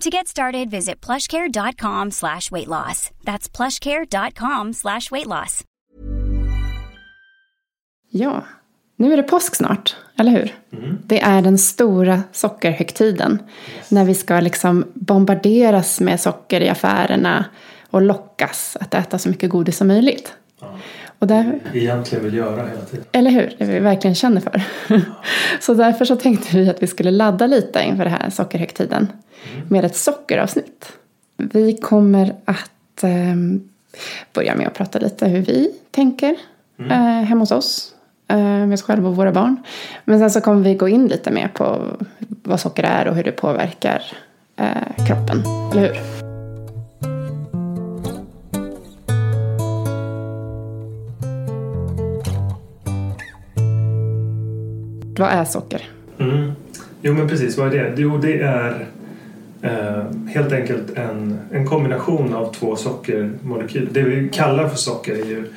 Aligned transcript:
To 0.00 0.10
get 0.10 0.28
started, 0.28 0.70
visit 0.70 1.06
plushcare.com 1.06 2.10
slash 2.10 2.50
weight 2.50 2.68
loss. 2.68 3.10
That's 3.24 3.56
plushcare.com 3.56 4.72
slash 4.72 5.10
weight 5.10 5.26
loss. 5.26 5.64
Ja, 8.10 8.44
nu 8.96 9.12
är 9.12 9.16
det 9.16 9.22
påsk 9.22 9.54
snart, 9.54 9.96
eller 10.16 10.30
hur? 10.30 10.54
Det 11.06 11.20
är 11.20 11.42
den 11.42 11.58
stora 11.58 12.22
sockerhögtiden. 12.32 13.42
När 13.88 14.04
vi 14.04 14.14
ska 14.14 14.40
liksom 14.40 14.84
bombarderas 14.94 16.00
med 16.00 16.20
socker 16.20 16.60
i 16.60 16.68
affärerna 16.68 17.44
och 17.90 18.02
lockas 18.02 18.76
att 18.80 18.94
äta 18.94 19.18
så 19.18 19.28
mycket 19.28 19.50
godis 19.50 19.76
som 19.76 19.88
möjligt. 19.88 20.34
Och 21.20 21.26
där, 21.26 21.58
Egentligen 21.74 22.24
vill 22.24 22.34
göra 22.34 22.66
hela 22.66 22.80
tiden. 22.80 23.04
eller 23.12 23.30
hur? 23.30 23.54
Det 23.58 23.64
vi 23.64 23.78
verkligen 23.78 24.14
känner 24.14 24.40
för. 24.40 24.62
så 25.60 25.74
därför 25.74 26.04
så 26.04 26.16
tänkte 26.16 26.56
vi 26.56 26.70
att 26.70 26.82
vi 26.82 26.86
skulle 26.86 27.10
ladda 27.10 27.46
lite 27.46 27.82
inför 27.82 28.04
den 28.04 28.12
här 28.12 28.30
sockerhögtiden 28.30 29.08
med 29.68 29.84
ett 29.84 29.96
sockeravsnitt. 29.96 30.92
Vi 31.36 31.76
kommer 31.76 32.34
att 32.44 33.04
eh, 33.04 33.10
börja 34.32 34.54
med 34.54 34.66
att 34.66 34.74
prata 34.74 34.98
lite 34.98 35.28
hur 35.28 35.42
vi 35.42 35.70
tänker 35.90 36.36
eh, 36.78 36.96
hemma 36.96 37.40
hos 37.40 37.50
oss. 37.50 37.94
Eh, 38.28 38.36
med 38.38 38.72
oss 38.72 38.82
själva 38.82 39.08
och 39.08 39.16
våra 39.16 39.32
barn. 39.32 39.56
Men 40.04 40.18
sen 40.18 40.30
så 40.30 40.40
kommer 40.40 40.62
vi 40.62 40.74
gå 40.74 40.88
in 40.88 41.08
lite 41.08 41.30
mer 41.30 41.48
på 41.48 41.78
vad 42.42 42.60
socker 42.60 42.82
är 42.82 43.08
och 43.08 43.14
hur 43.16 43.24
det 43.24 43.32
påverkar 43.32 44.02
eh, 44.56 45.06
kroppen. 45.06 45.42
Eller 45.72 45.82
hur? 45.82 46.19
Vad 55.20 55.28
är 55.30 55.44
socker? 55.44 55.88
Mm. 56.18 56.52
Jo 57.02 57.14
men 57.14 57.28
precis, 57.28 57.56
vad 57.58 57.74
är 57.74 57.90
det? 57.90 58.02
Jo 58.02 58.18
det 58.18 58.40
är 58.40 58.86
eh, 59.62 60.04
helt 60.28 60.52
enkelt 60.52 60.90
en, 60.96 61.38
en 61.52 61.66
kombination 61.66 62.34
av 62.34 62.52
två 62.54 62.76
sockermolekyler. 62.76 63.88
Det 63.92 64.02
vi 64.02 64.28
kallar 64.28 64.68
för 64.68 64.76
socker 64.76 65.12
är 65.14 65.24
ju 65.26 65.52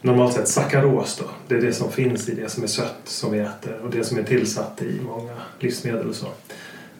normalt 0.00 0.32
sett 0.34 0.48
sackaros 0.48 1.16
då. 1.16 1.24
Det 1.48 1.54
är 1.54 1.60
det 1.60 1.72
som 1.72 1.90
finns 1.92 2.28
i 2.28 2.34
det 2.34 2.48
som 2.50 2.62
är 2.62 2.66
sött 2.66 3.00
som 3.04 3.32
vi 3.32 3.38
äter 3.38 3.80
och 3.84 3.90
det 3.90 4.04
som 4.04 4.18
är 4.18 4.22
tillsatt 4.22 4.82
i 4.82 5.00
många 5.06 5.32
livsmedel 5.60 6.08
och 6.08 6.14
så. 6.14 6.26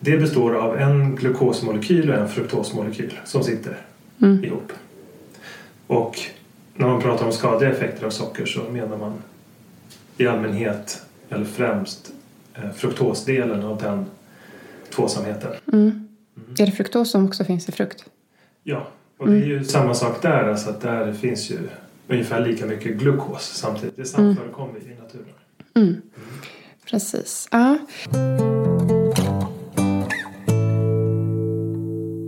Det 0.00 0.16
består 0.18 0.54
av 0.54 0.78
en 0.78 1.16
glukosmolekyl 1.16 2.10
och 2.10 2.16
en 2.16 2.28
fruktosmolekyl 2.28 3.18
som 3.24 3.42
sitter 3.44 3.76
Mm. 4.22 4.44
ihop. 4.44 4.72
Och 5.86 6.18
när 6.74 6.88
man 6.88 7.00
pratar 7.02 7.26
om 7.26 7.32
skadliga 7.32 7.70
effekter 7.70 8.06
av 8.06 8.10
socker 8.10 8.46
så 8.46 8.60
menar 8.70 8.96
man 8.98 9.12
i 10.16 10.26
allmänhet 10.26 11.02
eller 11.28 11.44
främst 11.44 12.12
eh, 12.54 12.70
fruktosdelen 12.70 13.62
av 13.62 13.78
den 13.82 14.06
tvåsamheten. 14.90 15.52
Mm. 15.72 16.08
Är 16.58 16.66
det 16.66 16.72
fruktos 16.72 17.10
som 17.10 17.26
också 17.26 17.44
finns 17.44 17.68
i 17.68 17.72
frukt? 17.72 18.04
Ja, 18.62 18.88
och 19.18 19.28
det 19.28 19.36
är 19.36 19.46
ju 19.46 19.64
samma 19.64 19.94
sak 19.94 20.22
där. 20.22 20.48
Alltså 20.48 20.70
att 20.70 20.80
där 20.80 21.12
finns 21.12 21.50
ju 21.50 21.58
ungefär 22.08 22.46
lika 22.46 22.66
mycket 22.66 22.96
glukos 22.96 23.42
samtidigt. 23.42 23.96
Det 23.96 24.04
samförekommer 24.04 24.78
i 24.78 25.02
naturen. 25.02 25.26
Mm. 25.74 26.02
Precis. 26.90 27.48
Ja. 27.50 27.78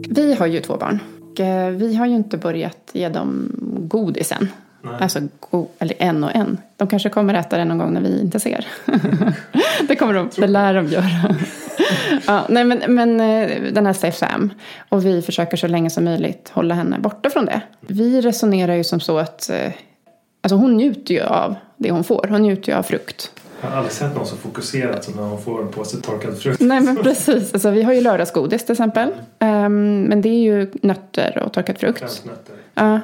Vi 0.08 0.34
har 0.38 0.46
ju 0.46 0.60
två 0.60 0.76
barn. 0.76 0.98
Och 1.20 1.40
eh, 1.40 1.70
vi 1.70 1.94
har 1.94 2.06
ju 2.06 2.14
inte 2.14 2.38
börjat 2.38 2.90
ge 2.92 3.08
dem 3.08 3.52
godis 3.88 4.32
än. 4.32 4.48
Nej. 4.86 4.94
Alltså, 5.00 5.20
go- 5.50 5.68
eller 5.78 5.94
en 5.98 6.24
och 6.24 6.34
en. 6.34 6.58
De 6.76 6.88
kanske 6.88 7.08
kommer 7.08 7.34
äta 7.34 7.56
det 7.56 7.64
någon 7.64 7.78
gång 7.78 7.92
när 7.94 8.00
vi 8.00 8.20
inte 8.20 8.40
ser. 8.40 8.66
det 9.88 9.96
kommer 9.96 10.14
de, 10.14 10.30
det 10.36 10.46
lär 10.46 10.74
de 10.74 10.86
göra. 10.86 11.36
ja, 12.26 12.46
nej, 12.48 12.64
men, 12.64 12.82
men 12.88 13.20
eh, 13.20 13.62
den 13.72 13.86
här 13.86 13.92
Safe 13.92 14.18
Sam. 14.18 14.50
Och 14.88 15.06
vi 15.06 15.22
försöker 15.22 15.56
så 15.56 15.66
länge 15.66 15.90
som 15.90 16.04
möjligt 16.04 16.50
hålla 16.54 16.74
henne 16.74 16.98
borta 16.98 17.30
från 17.30 17.44
det. 17.44 17.60
Vi 17.80 18.20
resonerar 18.20 18.74
ju 18.74 18.84
som 18.84 19.00
så 19.00 19.18
att 19.18 19.50
eh, 19.50 19.72
alltså 20.42 20.56
hon 20.56 20.76
njuter 20.76 21.14
ju 21.14 21.20
av 21.22 21.54
det 21.76 21.90
hon 21.90 22.04
får. 22.04 22.26
Hon 22.30 22.42
njuter 22.42 22.72
ju 22.72 22.78
av 22.78 22.82
frukt. 22.82 23.30
Jag 23.60 23.68
har 23.68 23.76
aldrig 23.76 23.92
sett 23.92 24.14
någon 24.14 24.26
så 24.26 24.36
fokuserad 24.36 25.04
som 25.04 25.14
när 25.14 25.22
hon 25.22 25.42
får 25.42 25.62
en 25.62 25.68
påse 25.68 26.00
torkad 26.00 26.38
frukt. 26.38 26.60
Nej 26.60 26.80
men 26.80 26.96
precis. 26.96 27.52
Alltså, 27.54 27.70
vi 27.70 27.82
har 27.82 27.92
ju 27.92 28.00
lördagsgodis 28.00 28.64
till 28.64 28.72
exempel. 28.72 29.08
Ehm, 29.38 30.02
men 30.02 30.22
det 30.22 30.28
är 30.28 30.42
ju 30.42 30.70
nötter 30.82 31.42
och 31.42 31.52
torkad 31.52 31.78
frukt. 31.78 31.98
Främst 31.98 32.24
nötter. 32.24 32.54
Ja. 32.74 33.00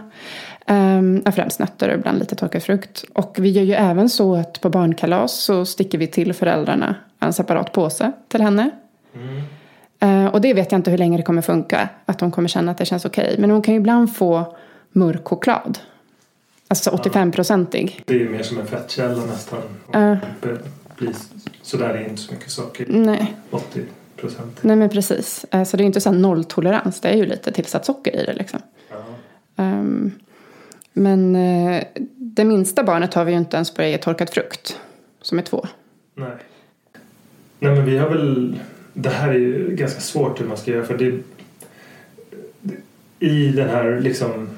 Um, 0.73 1.23
ja, 1.25 1.33
främst 1.33 1.59
nötter 1.59 1.89
och 1.89 1.95
ibland 1.95 2.19
lite 2.19 2.35
torkad 2.37 2.63
frukt. 2.63 3.05
Och 3.13 3.37
vi 3.39 3.51
gör 3.51 3.63
ju 3.63 3.73
även 3.73 4.09
så 4.09 4.35
att 4.37 4.61
på 4.61 4.71
barnkalas 4.71 5.33
så 5.33 5.65
sticker 5.67 5.99
vi 5.99 6.07
till 6.07 6.33
föräldrarna 6.33 6.95
en 7.21 7.33
separat 7.33 7.73
påse 7.73 8.13
till 8.29 8.41
henne. 8.41 8.71
Eh, 10.01 10.27
och 10.27 10.41
det 10.41 10.55
vet 10.55 10.73
jag 10.73 10.79
inte 10.79 10.91
hur 10.91 10.99
länge 10.99 11.17
det 11.17 11.23
kommer 11.23 11.43
funka. 11.43 11.89
Att 12.07 12.21
hon 12.21 12.31
kommer 12.31 12.49
känna 12.49 12.71
att 12.73 12.79
det 12.79 12.85
känns 12.85 13.05
okej. 13.05 13.37
Men 13.39 13.51
hon 13.51 13.63
kan 13.63 13.75
ju 13.75 13.81
ibland 13.81 14.17
få 14.17 14.57
mörk 14.93 15.25
choklad. 15.29 15.79
Alltså 16.69 16.91
85-procentig. 16.91 18.03
Det 18.07 18.15
är 18.15 18.19
ju 18.19 18.29
mer 18.29 18.43
som 18.43 18.59
en 18.61 18.67
fettkälla 18.67 19.25
nästan. 19.25 19.59
Ja. 19.93 20.17
Blir 20.97 21.15
så 21.63 21.77
där 21.77 21.89
är 21.89 22.09
inte 22.09 22.23
så 22.23 22.33
mycket 22.33 22.51
socker. 22.51 22.87
Nej. 22.89 23.35
80 23.51 23.81
procent. 24.17 24.59
Nej 24.61 24.77
men 24.77 24.89
precis. 24.89 25.47
Eh, 25.51 25.65
Så 25.65 25.77
det 25.77 25.81
är 25.81 25.85
ju 25.85 25.87
inte 25.87 26.01
så 26.01 26.11
här 26.11 26.19
nolltolerans. 26.19 27.01
Det 27.01 27.09
är 27.09 27.17
ju 27.17 27.27
lite 27.27 27.53
tillsatt 27.53 27.85
socker 27.85 28.21
i 28.21 28.25
det 28.25 28.33
liksom. 28.33 28.61
Ehm, 29.57 30.13
men 30.93 31.37
eh, 31.37 31.85
det 32.17 32.45
minsta 32.45 32.83
barnet 32.83 33.15
har 33.15 33.25
vi 33.25 33.33
ju 33.33 33.39
inte 33.39 33.57
ens 33.57 33.75
börjat 33.75 33.91
ge 33.91 33.99
torkad 33.99 34.31
frukt. 34.31 34.81
Som 35.23 35.39
är 35.39 35.43
två. 35.43 35.67
Nej. 36.15 36.37
Nej 37.59 37.75
men 37.75 37.85
vi 37.85 37.99
har 37.99 38.09
väl... 38.09 38.59
Det 38.95 39.09
här 39.09 39.29
är 39.29 39.39
ju 39.39 39.77
ganska 39.77 40.01
svårt 40.01 40.41
hur 40.41 40.47
man 40.47 40.57
ska 40.57 40.71
göra 40.71 40.85
för 40.85 40.99
det... 40.99 41.19
I 43.19 43.49
den 43.49 43.69
här 43.69 44.01
liksom 44.01 44.49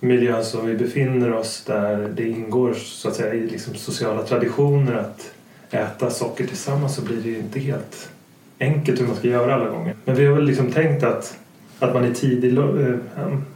miljön 0.00 0.44
som 0.44 0.66
vi 0.66 0.74
befinner 0.74 1.32
oss 1.32 1.64
där 1.66 2.08
det 2.16 2.28
ingår 2.28 2.74
så 2.74 3.08
att 3.08 3.14
säga 3.14 3.34
i 3.34 3.40
liksom 3.40 3.74
sociala 3.74 4.22
traditioner 4.22 4.94
att 4.94 5.32
äta 5.70 6.10
socker 6.10 6.46
tillsammans 6.46 6.94
så 6.94 7.02
blir 7.02 7.16
det 7.16 7.28
ju 7.28 7.38
inte 7.38 7.60
helt 7.60 8.10
enkelt 8.58 9.00
hur 9.00 9.06
man 9.06 9.16
ska 9.16 9.28
göra 9.28 9.54
alla 9.54 9.68
gånger. 9.68 9.96
Men 10.04 10.16
vi 10.16 10.26
har 10.26 10.34
väl 10.34 10.44
liksom 10.44 10.72
tänkt 10.72 11.04
att, 11.04 11.38
att 11.78 11.94
man 11.94 12.04
i 12.04 12.14
tidig, 12.14 12.58
eh, 12.58 12.64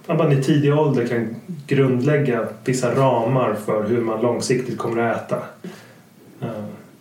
att 0.06 0.18
man 0.18 0.32
i 0.32 0.42
tidig 0.42 0.74
ålder 0.78 1.06
kan 1.06 1.36
grundlägga 1.66 2.46
vissa 2.64 2.94
ramar 2.94 3.54
för 3.66 3.84
hur 3.88 4.00
man 4.00 4.22
långsiktigt 4.22 4.78
kommer 4.78 5.02
att 5.02 5.16
äta. 5.26 5.36
Eh, 6.40 6.48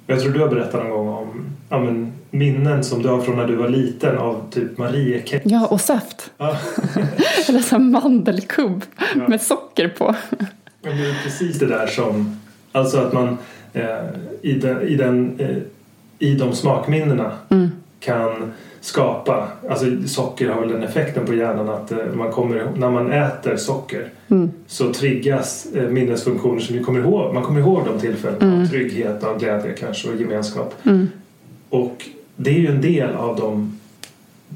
Jag 0.07 0.21
tror 0.21 0.31
du 0.33 0.39
har 0.39 0.47
berättat 0.47 0.83
någon 0.83 0.89
gång 0.91 1.07
om 1.09 1.45
ja, 1.69 1.79
men, 1.79 2.11
minnen 2.31 2.83
som 2.83 3.01
du 3.01 3.09
har 3.09 3.21
från 3.21 3.35
när 3.35 3.47
du 3.47 3.55
var 3.55 3.67
liten 3.69 4.17
av 4.17 4.41
typ 4.51 4.77
Mariekex. 4.77 5.45
Ja, 5.45 5.67
och 5.67 5.81
saft. 5.81 6.31
Ja. 6.37 6.57
Eller 7.49 7.59
så 7.59 7.79
mandelkubb 7.79 8.83
Ja. 9.15 9.27
med 9.27 9.41
socker 9.41 9.87
på. 9.89 10.15
Det 10.81 10.89
är 10.89 11.23
precis 11.23 11.59
det 11.59 11.65
där 11.65 11.87
som... 11.87 12.39
Alltså 12.71 12.97
att 12.97 13.13
man 13.13 13.37
eh, 13.73 13.85
i, 14.41 14.53
den, 14.53 14.81
i, 14.81 14.95
den, 14.95 15.39
eh, 15.39 15.57
i 16.19 16.35
de 16.35 16.53
smakminnena 16.55 17.31
kan 18.01 18.51
skapa... 18.81 19.47
Alltså 19.69 19.85
socker 20.07 20.49
har 20.49 20.61
väl 20.61 20.69
den 20.69 20.83
effekten 20.83 21.25
på 21.25 21.33
hjärnan 21.33 21.69
att 21.69 21.91
eh, 21.91 21.97
man 22.13 22.31
kommer, 22.31 22.67
när 22.75 22.91
man 22.91 23.11
äter 23.11 23.55
socker 23.55 24.09
så 24.67 24.93
triggas 24.93 25.67
eh, 25.75 25.89
minnesfunktioner 25.89 26.59
som 26.59 26.77
vi 26.77 26.83
kommer 26.83 26.99
ihåg. 26.99 27.33
Man 27.33 27.43
kommer 27.43 27.59
ihåg 27.59 27.81
de 27.85 27.99
tillfällen 27.99 28.61
av 28.61 28.65
trygghet, 28.67 29.23
av 29.23 29.39
glädje 29.39 29.73
kanske 29.73 30.09
och 30.09 30.15
gemenskap. 30.15 30.75
Och 31.69 32.05
det 32.35 32.49
är 32.49 32.59
ju 32.59 32.67
en 32.67 32.81
del 32.81 33.15
av 33.15 33.35
de 33.35 33.77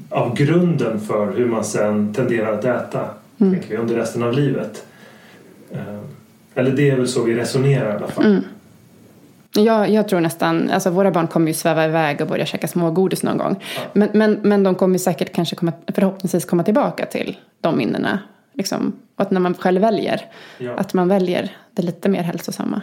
av 0.08 0.36
grunden 0.36 1.00
för 1.00 1.32
hur 1.36 1.46
man 1.46 1.64
sen 1.64 2.14
tenderar 2.14 2.52
att 2.52 2.64
äta 2.64 3.08
tänker 3.38 3.68
vi, 3.68 3.76
under 3.76 3.94
resten 3.94 4.22
av 4.22 4.32
livet. 4.32 4.86
Eh, 5.72 5.98
Eller 6.54 6.70
det 6.70 6.90
är 6.90 6.96
väl 6.96 7.08
så 7.08 7.22
vi 7.22 7.34
resonerar 7.34 7.92
i 7.92 7.96
alla 7.96 8.06
fall. 8.08 8.24
Jag, 9.56 9.90
jag 9.90 10.08
tror 10.08 10.20
nästan, 10.20 10.70
alltså 10.70 10.90
våra 10.90 11.10
barn 11.10 11.26
kommer 11.26 11.46
ju 11.46 11.54
sväva 11.54 11.84
iväg 11.84 12.20
och 12.20 12.28
börja 12.28 12.46
käka 12.46 12.68
smågodis 12.68 13.22
någon 13.22 13.38
gång. 13.38 13.64
Men, 13.92 14.08
men, 14.12 14.40
men 14.42 14.62
de 14.62 14.74
kommer 14.74 14.98
säkert 14.98 15.32
kanske 15.34 15.56
komma, 15.56 15.72
förhoppningsvis 15.94 16.44
komma 16.44 16.62
tillbaka 16.62 17.06
till 17.06 17.36
de 17.60 17.76
minnena. 17.76 18.18
Liksom. 18.52 18.92
Och 19.16 19.22
att 19.22 19.30
när 19.30 19.40
man 19.40 19.54
själv 19.54 19.80
väljer, 19.80 20.20
Ja. 20.58 20.72
att 20.76 20.94
man 20.94 21.08
väljer 21.08 21.56
det 21.72 21.82
lite 21.82 22.08
mer 22.08 22.22
hälsosamma. 22.22 22.80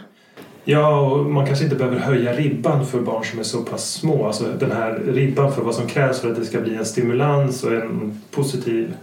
Ja, 0.64 1.00
och 1.00 1.26
man 1.26 1.46
kanske 1.46 1.64
inte 1.64 1.76
behöver 1.76 1.98
höja 1.98 2.32
ribban 2.32 2.86
för 2.86 3.00
barn 3.00 3.24
som 3.24 3.38
är 3.38 3.42
så 3.42 3.62
pass 3.62 3.92
små. 3.92 4.26
Alltså 4.26 4.44
den 4.58 4.72
här 4.72 5.02
ribban 5.06 5.52
för 5.52 5.62
vad 5.62 5.74
som 5.74 5.86
krävs 5.86 6.20
för 6.20 6.30
att 6.30 6.36
det 6.36 6.44
ska 6.44 6.60
bli 6.60 6.76
en 6.76 6.84
stimulans 6.84 7.64
och 7.64 7.72
en 7.72 8.22
positiv 8.30 8.94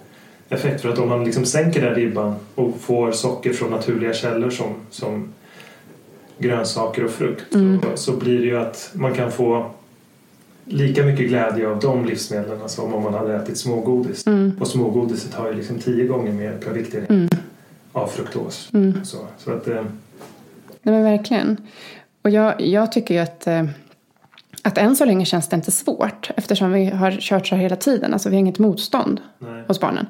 effekt. 0.50 0.82
För 0.82 0.90
att 0.90 1.00
om 1.00 1.10
man 1.10 1.24
liksom 1.24 1.46
sänker 1.46 1.82
den 1.82 1.96
ribban 1.96 2.36
och 2.56 2.78
får 2.80 3.12
socker 3.12 3.54
från 3.54 3.72
naturliga 3.72 4.14
källor 4.14 4.50
som, 4.50 4.68
som 4.90 5.34
grönsaker 6.42 7.04
och 7.04 7.12
frukt 7.12 7.46
så, 7.52 7.80
så 7.96 8.12
blir 8.12 8.40
det 8.40 8.46
ju 8.46 8.58
att 8.58 8.92
man 8.94 9.14
kan 9.14 9.32
få 9.32 9.72
lika 10.66 11.06
mycket 11.06 11.28
glädje 11.28 11.68
av 11.68 11.80
de 11.80 12.06
livsmedlen 12.06 12.70
som 12.70 12.94
om 12.94 13.04
man 13.04 13.14
hade 13.14 13.36
ätit 13.36 13.58
smågodis. 13.58 14.26
Och 14.60 14.68
smågodiset 14.68 15.34
har 15.34 15.48
ju 15.48 15.54
liksom 15.54 15.80
tio 15.80 16.08
gånger 16.08 16.32
mer 16.32 16.58
per 16.58 16.72
viktenhet 16.72 17.32
av 17.92 18.08
fruktos. 18.08 18.70
Så, 19.04 19.18
så 19.38 19.52
att, 19.52 19.68
eh, 19.68 19.84
Nej 20.82 20.96
men 20.96 21.04
verkligen. 21.04 21.58
Och 22.22 22.30
jag, 22.30 22.62
jag 22.62 22.92
tycker 22.92 23.14
ju 23.14 23.20
att, 23.20 23.48
eh, 23.48 23.64
att 24.62 24.78
än 24.78 24.96
så 24.96 25.06
länge 25.06 25.26
känns 25.26 25.50
det 25.50 25.56
inte 25.56 25.72
svårt. 25.72 26.30
Eftersom 26.38 26.72
vi 26.72 26.86
har 26.86 27.12
kört 27.12 27.48
så 27.48 27.56
här 27.56 27.62
hela 27.62 27.76
tiden. 27.76 28.14
Alltså 28.14 28.30
vi 28.30 28.36
har 28.36 28.40
inget 28.40 28.60
motstånd 28.60 29.22
Nej. 29.40 29.64
hos 29.68 29.80
barnen. 29.80 30.06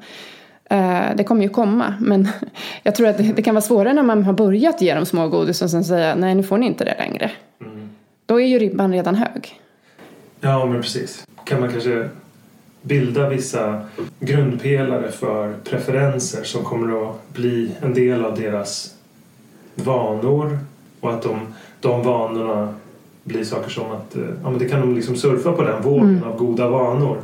Eh, 0.72 1.16
det 1.16 1.24
kommer 1.24 1.42
ju 1.42 1.48
komma. 1.48 1.94
Men 2.00 2.28
jag 2.82 2.94
tror 2.94 3.08
att 3.08 3.18
det, 3.36 3.42
kan 3.42 3.54
vara 3.54 3.62
svårare 3.62 3.92
när 3.92 4.02
man 4.02 4.24
har 4.24 4.32
börjat 4.32 4.82
ge 4.82 4.94
dem 4.94 5.06
smågodis 5.06 5.62
och 5.62 5.70
sen 5.70 5.84
säga 5.84 6.14
nej 6.14 6.34
nu 6.34 6.42
får 6.42 6.58
ni 6.58 6.66
inte 6.66 6.84
det 6.84 6.94
längre. 6.98 7.30
Då 8.26 8.40
är 8.40 8.46
ju 8.46 8.58
ribban 8.58 8.92
redan 8.92 9.14
hög. 9.14 9.60
Ja, 10.40 10.66
men 10.66 10.82
precis. 10.82 11.26
Kan 11.44 11.60
man 11.60 11.72
kanske 11.72 12.08
bilda 12.82 13.28
vissa 13.28 13.80
grundpelare 14.20 15.10
för 15.10 15.54
preferenser 15.64 16.44
som 16.44 16.64
kommer 16.64 17.10
att 17.10 17.34
bli 17.34 17.70
en 17.80 17.94
del 17.94 18.24
av 18.24 18.40
deras 18.40 18.94
vanor 19.74 20.58
och 21.00 21.10
att 21.10 21.22
de, 21.22 21.40
de 21.80 22.02
vanorna 22.02 22.74
blir 23.24 23.44
saker 23.44 23.70
som 23.70 23.92
att 23.92 24.16
eh, 24.16 24.22
ja, 24.42 24.50
men 24.50 24.58
det 24.58 24.68
kan 24.68 24.80
de 24.80 24.94
liksom 24.94 25.16
surfa 25.16 25.52
på 25.52 25.62
den 25.62 25.82
vågen 25.82 26.24
av 26.24 26.38
goda 26.38 26.68
vanor. 26.68 27.16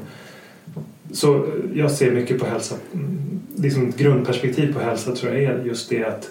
Så 1.12 1.46
jag 1.74 1.90
ser 1.90 2.12
mycket 2.12 2.40
på 2.40 2.46
hälsa, 2.46 2.74
mm, 2.94 3.27
liksom 3.58 3.88
ett 3.88 3.96
grundperspektiv 3.96 4.74
på 4.74 4.80
hälsa 4.80 5.12
tror 5.12 5.34
jag 5.34 5.42
är 5.42 5.64
just 5.64 5.90
det 5.90 6.04
att 6.04 6.30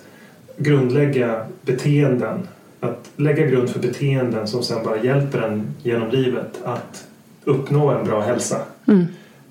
grundlägga 0.58 1.46
beteenden. 1.62 2.48
Att 2.80 3.10
lägga 3.16 3.46
grund 3.46 3.70
för 3.70 3.80
beteenden 3.80 4.48
som 4.48 4.64
sen 4.64 4.84
bara 4.84 5.04
hjälper 5.04 5.42
en 5.42 5.76
genom 5.84 6.10
livet 6.10 6.62
att 6.64 7.08
uppnå 7.44 7.90
en 7.90 8.06
bra 8.06 8.22
hälsa. 8.22 8.58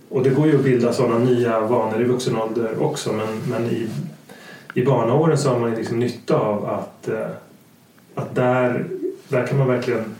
Och 0.09 0.23
det 0.23 0.31
går 0.31 0.47
ju 0.47 0.57
att 0.57 0.65
bilda 0.65 0.93
sådana 0.93 1.19
nya 1.19 1.61
vanor 1.61 2.01
i 2.01 2.05
vuxen 2.05 2.37
ålder 2.37 2.83
också 2.83 3.13
men, 3.13 3.29
men 3.51 3.71
i, 3.71 3.89
i 4.75 4.85
barnaåren 4.85 5.39
så 5.39 5.49
har 5.49 5.59
man 5.59 5.75
liksom 5.75 5.99
nytta 5.99 6.37
av 6.37 6.67
att, 6.67 7.09
eh, 7.09 7.27
att 8.15 8.35
där, 8.35 8.85
där 9.29 9.47
kan 9.47 9.59
man 9.59 9.69
verkligen 9.69 10.16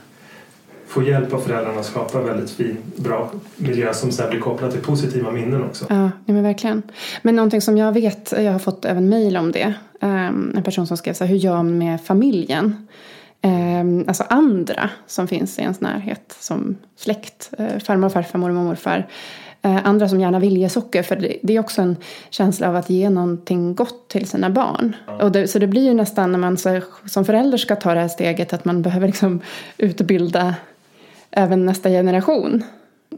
få 0.87 1.03
hjälp 1.03 1.33
av 1.33 1.39
föräldrarna 1.39 1.79
att 1.79 1.85
skapa 1.85 2.21
väldigt 2.21 2.49
fin, 2.49 2.77
bra 2.95 3.31
miljö 3.55 3.93
som 3.93 4.11
sen 4.11 4.29
blir 4.29 4.39
kopplad 4.39 4.71
till 4.71 4.81
positiva 4.81 5.31
minnen 5.31 5.63
också. 5.63 5.85
Ja, 5.89 6.11
men 6.25 6.43
verkligen. 6.43 6.83
Men 7.21 7.35
någonting 7.35 7.61
som 7.61 7.77
jag 7.77 7.91
vet, 7.91 8.33
jag 8.37 8.51
har 8.51 8.59
fått 8.59 8.85
även 8.85 9.09
mejl 9.09 9.37
om 9.37 9.51
det. 9.51 9.73
Um, 10.01 10.53
en 10.57 10.63
person 10.63 10.87
som 10.87 10.97
skrev 10.97 11.13
så 11.13 11.23
här, 11.23 11.31
hur 11.31 11.37
gör 11.37 11.55
man 11.55 11.77
med 11.77 12.01
familjen? 12.01 12.87
Um, 13.41 14.05
alltså 14.07 14.23
andra 14.29 14.89
som 15.07 15.27
finns 15.27 15.59
i 15.59 15.61
ens 15.61 15.81
närhet 15.81 16.35
som 16.39 16.75
släkt, 16.95 17.51
uh, 17.59 17.79
farmor, 17.79 18.09
farfar, 18.09 18.39
mormor, 18.39 18.63
morfar. 18.63 19.07
Uh, 19.65 19.87
andra 19.87 20.09
som 20.09 20.19
gärna 20.19 20.39
vill 20.39 20.57
ge 20.57 20.69
socker 20.69 21.03
för 21.03 21.15
det, 21.15 21.37
det, 21.43 21.55
är 21.55 21.59
också 21.59 21.81
en 21.81 21.95
känsla 22.29 22.69
av 22.69 22.75
att 22.75 22.89
ge 22.89 23.09
någonting 23.09 23.75
gott 23.75 24.07
till 24.07 24.27
sina 24.27 24.49
barn. 24.49 24.95
Ja. 25.07 25.23
Och 25.23 25.31
det, 25.31 25.47
så 25.47 25.59
det 25.59 25.67
blir 25.67 25.85
ju 25.85 25.93
nästan 25.93 26.31
när 26.31 26.39
man 26.39 26.57
så, 26.57 26.81
som 27.05 27.25
förälder 27.25 27.57
ska 27.57 27.75
ta 27.75 27.93
det 27.93 27.99
här 27.99 28.07
steget 28.07 28.53
att 28.53 28.65
man 28.65 28.81
behöver 28.81 29.07
liksom 29.07 29.41
utbilda 29.77 30.55
även 31.31 31.65
nästa 31.65 31.89
generation. 31.89 32.63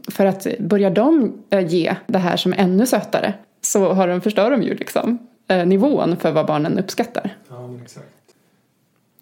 För 0.08 0.26
att 0.26 0.46
börjar 0.58 0.90
de 0.90 1.32
eh, 1.50 1.66
ge 1.66 1.96
det 2.06 2.18
här 2.18 2.36
som 2.36 2.52
är 2.52 2.56
ännu 2.56 2.86
sötare 2.86 3.34
så 3.60 3.92
har 3.92 4.08
de, 4.08 4.20
förstör 4.20 4.50
de 4.50 4.62
ju 4.62 4.74
liksom 4.74 5.18
eh, 5.48 5.66
nivån 5.66 6.16
för 6.16 6.32
vad 6.32 6.46
barnen 6.46 6.78
uppskattar. 6.78 7.36
Ja, 7.48 7.66
men 7.66 7.82
exakt. 7.82 8.06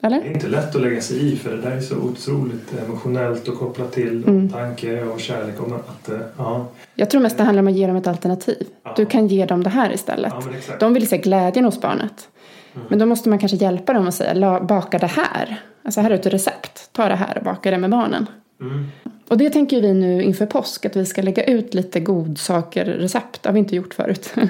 Eller? 0.02 0.21
Det 0.21 0.28
är 0.28 0.33
inte 0.33 0.49
lätt 0.49 0.76
att 0.76 0.83
lägga 0.83 1.00
sig 1.00 1.33
i 1.33 1.37
för 1.37 1.50
det 1.50 1.62
där 1.62 1.71
är 1.71 1.80
så 1.80 1.97
otroligt 1.97 2.83
emotionellt 2.85 3.49
och 3.49 3.59
kopplat 3.59 3.92
till 3.92 4.25
mm. 4.25 4.49
tanke 4.49 5.02
och 5.02 5.21
kärlek. 5.21 5.61
Och 5.61 5.76
att, 5.76 6.09
eh, 6.09 6.18
ja. 6.37 6.66
Jag 6.95 7.11
tror 7.11 7.21
mest 7.21 7.37
det 7.37 7.45
handlar 7.45 7.62
om 7.62 7.68
att 7.68 7.75
ge 7.75 7.87
dem 7.87 7.97
ett 7.97 8.07
alternativ. 8.07 8.66
Ja. 8.83 8.95
Du 8.97 9.07
kan 9.07 9.26
ge 9.28 9.47
dem 9.47 9.62
det 9.62 9.71
här 9.71 9.92
istället. 9.92 10.33
Ja, 10.68 10.76
de 10.80 10.95
vill 10.95 11.09
se 11.09 11.18
glädjen 11.18 11.64
hos 11.64 11.80
barnet. 11.80 12.28
Mm. 12.75 12.87
Men 12.90 12.99
då 12.99 13.07
måste 13.07 13.28
man 13.28 13.38
kanske 13.38 13.57
hjälpa 13.57 13.92
dem 13.92 14.07
och 14.07 14.14
säga 14.14 14.61
baka 14.61 14.99
det 14.99 15.07
här. 15.07 15.62
Alltså 15.83 16.00
här 16.00 16.11
är 16.11 16.14
ett 16.14 16.26
recept. 16.26 16.92
Ta 16.92 17.09
det 17.09 17.14
här 17.14 17.38
och 17.38 17.45
baka 17.45 17.71
det 17.71 17.78
med 17.78 17.90
barnen. 17.90 18.26
Mm. 18.60 18.86
Och 19.28 19.38
det 19.38 19.50
tänker 19.50 19.82
vi 19.82 19.94
nu 19.94 20.22
inför 20.22 20.46
påsk 20.46 20.86
att 20.86 20.96
vi 20.96 21.06
ska 21.06 21.22
lägga 21.22 21.44
ut 21.44 21.74
lite 21.74 22.00
godsaker, 22.00 22.84
recept, 22.84 23.42
det 23.42 23.48
har 23.48 23.54
vi 23.54 23.58
inte 23.58 23.76
gjort 23.76 23.94
förut. 23.94 24.32
Mm. 24.38 24.48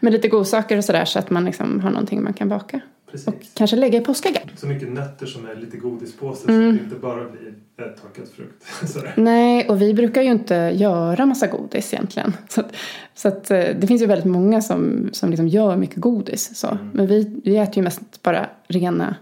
Men 0.00 0.12
lite 0.12 0.28
godsaker 0.28 0.78
och 0.78 0.84
sådär 0.84 1.04
så 1.04 1.18
att 1.18 1.30
man 1.30 1.44
liksom 1.44 1.80
har 1.80 1.90
någonting 1.90 2.22
man 2.22 2.32
kan 2.32 2.48
baka. 2.48 2.80
Precis. 3.10 3.28
Och 3.28 3.34
kanske 3.54 3.76
lägga 3.76 3.98
i 3.98 4.04
påskäggen. 4.04 4.50
Så 4.56 4.66
mycket 4.66 4.88
nötter 4.88 5.26
som 5.26 5.46
är 5.46 5.54
lite 5.54 5.76
godispåse 5.76 6.52
mm. 6.52 6.62
så 6.62 6.74
att 6.74 6.78
det 6.78 6.84
inte 6.84 7.00
bara 7.00 7.24
blir 7.24 7.54
torkad 7.76 8.28
frukt. 8.36 9.16
Nej, 9.16 9.68
och 9.68 9.82
vi 9.82 9.94
brukar 9.94 10.22
ju 10.22 10.30
inte 10.30 10.54
göra 10.54 11.26
massa 11.26 11.46
godis 11.46 11.94
egentligen. 11.94 12.32
Så, 12.48 12.60
att, 12.60 12.76
så 13.14 13.28
att, 13.28 13.50
eh, 13.50 13.64
det 13.78 13.86
finns 13.86 14.02
ju 14.02 14.06
väldigt 14.06 14.26
många 14.32 14.62
som, 14.62 15.08
som 15.12 15.30
liksom 15.30 15.48
gör 15.48 15.76
mycket 15.76 15.96
godis. 15.96 16.58
Så. 16.58 16.68
Mm. 16.68 16.90
Men 16.92 17.06
vi, 17.06 17.40
vi 17.44 17.56
äter 17.56 17.76
ju 17.76 17.82
mest 17.82 18.22
bara 18.22 18.46
rena 18.68 19.04
mm. 19.04 19.16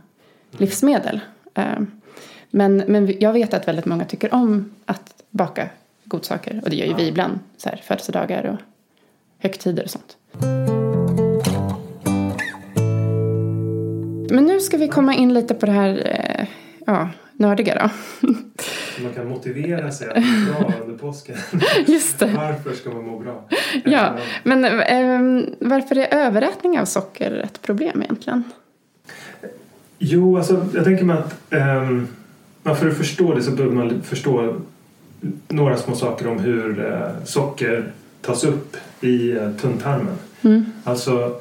livsmedel. 0.50 1.20
Mm. 1.54 1.86
Men, 2.56 2.76
men 2.76 3.16
jag 3.20 3.32
vet 3.32 3.54
att 3.54 3.68
väldigt 3.68 3.87
många 3.87 4.04
tycker 4.04 4.34
om 4.34 4.70
att 4.87 5.23
baka 5.30 5.68
godsaker. 6.04 6.61
Och 6.62 6.70
det 6.70 6.76
gör 6.76 6.87
ju 6.87 6.90
ja. 6.90 6.96
vi 6.96 7.08
ibland. 7.08 7.38
Så 7.56 7.68
här, 7.68 7.76
födelsedagar 7.76 8.44
och 8.44 8.58
högtider 9.38 9.84
och 9.84 9.90
sånt. 9.90 10.16
Men 14.30 14.44
nu 14.44 14.61
ska 14.61 14.76
vi 14.76 14.88
komma 14.88 15.14
in 15.14 15.34
lite 15.34 15.54
på 15.54 15.66
det 15.66 15.73
här 15.73 16.02
eh, 16.04 16.46
ja, 16.87 17.08
nördiga 17.32 17.75
då. 17.75 17.90
Man 19.02 19.12
kan 19.14 19.28
motivera 19.28 19.92
sig 19.92 20.08
att 20.08 20.16
må 20.16 20.68
bra 20.68 20.73
under 20.82 20.99
påsken. 20.99 21.37
Just 21.87 22.18
det. 22.18 22.26
Varför 22.37 22.73
ska 22.73 22.90
man 22.90 23.06
må 23.06 23.18
bra? 23.18 23.49
Ja, 23.84 24.16
men 24.42 24.64
äh, 24.64 25.54
varför 25.58 25.99
är 25.99 26.14
överätning 26.14 26.80
av 26.80 26.84
socker 26.84 27.32
ett 27.44 27.62
problem 27.62 28.02
egentligen? 28.02 28.44
Jo, 29.99 30.37
alltså 30.37 30.66
jag 30.75 30.84
tänker 30.84 31.04
mig 31.04 31.18
att 31.18 31.52
ähm, 31.52 32.08
Ja, 32.66 32.75
för 32.75 32.88
att 32.88 32.97
förstå 32.97 33.35
det 33.35 33.42
så 33.42 33.50
behöver 33.50 33.75
man 33.75 34.02
förstå 34.02 34.56
några 35.49 35.76
små 35.76 35.94
saker 35.94 36.28
om 36.28 36.38
hur 36.38 36.92
eh, 36.92 37.25
socker 37.25 37.92
tas 38.21 38.44
upp 38.44 38.76
i 39.00 39.33
eh, 39.33 39.50
tunntarmen. 39.50 40.14
Mm. 40.42 40.64
Alltså 40.85 41.40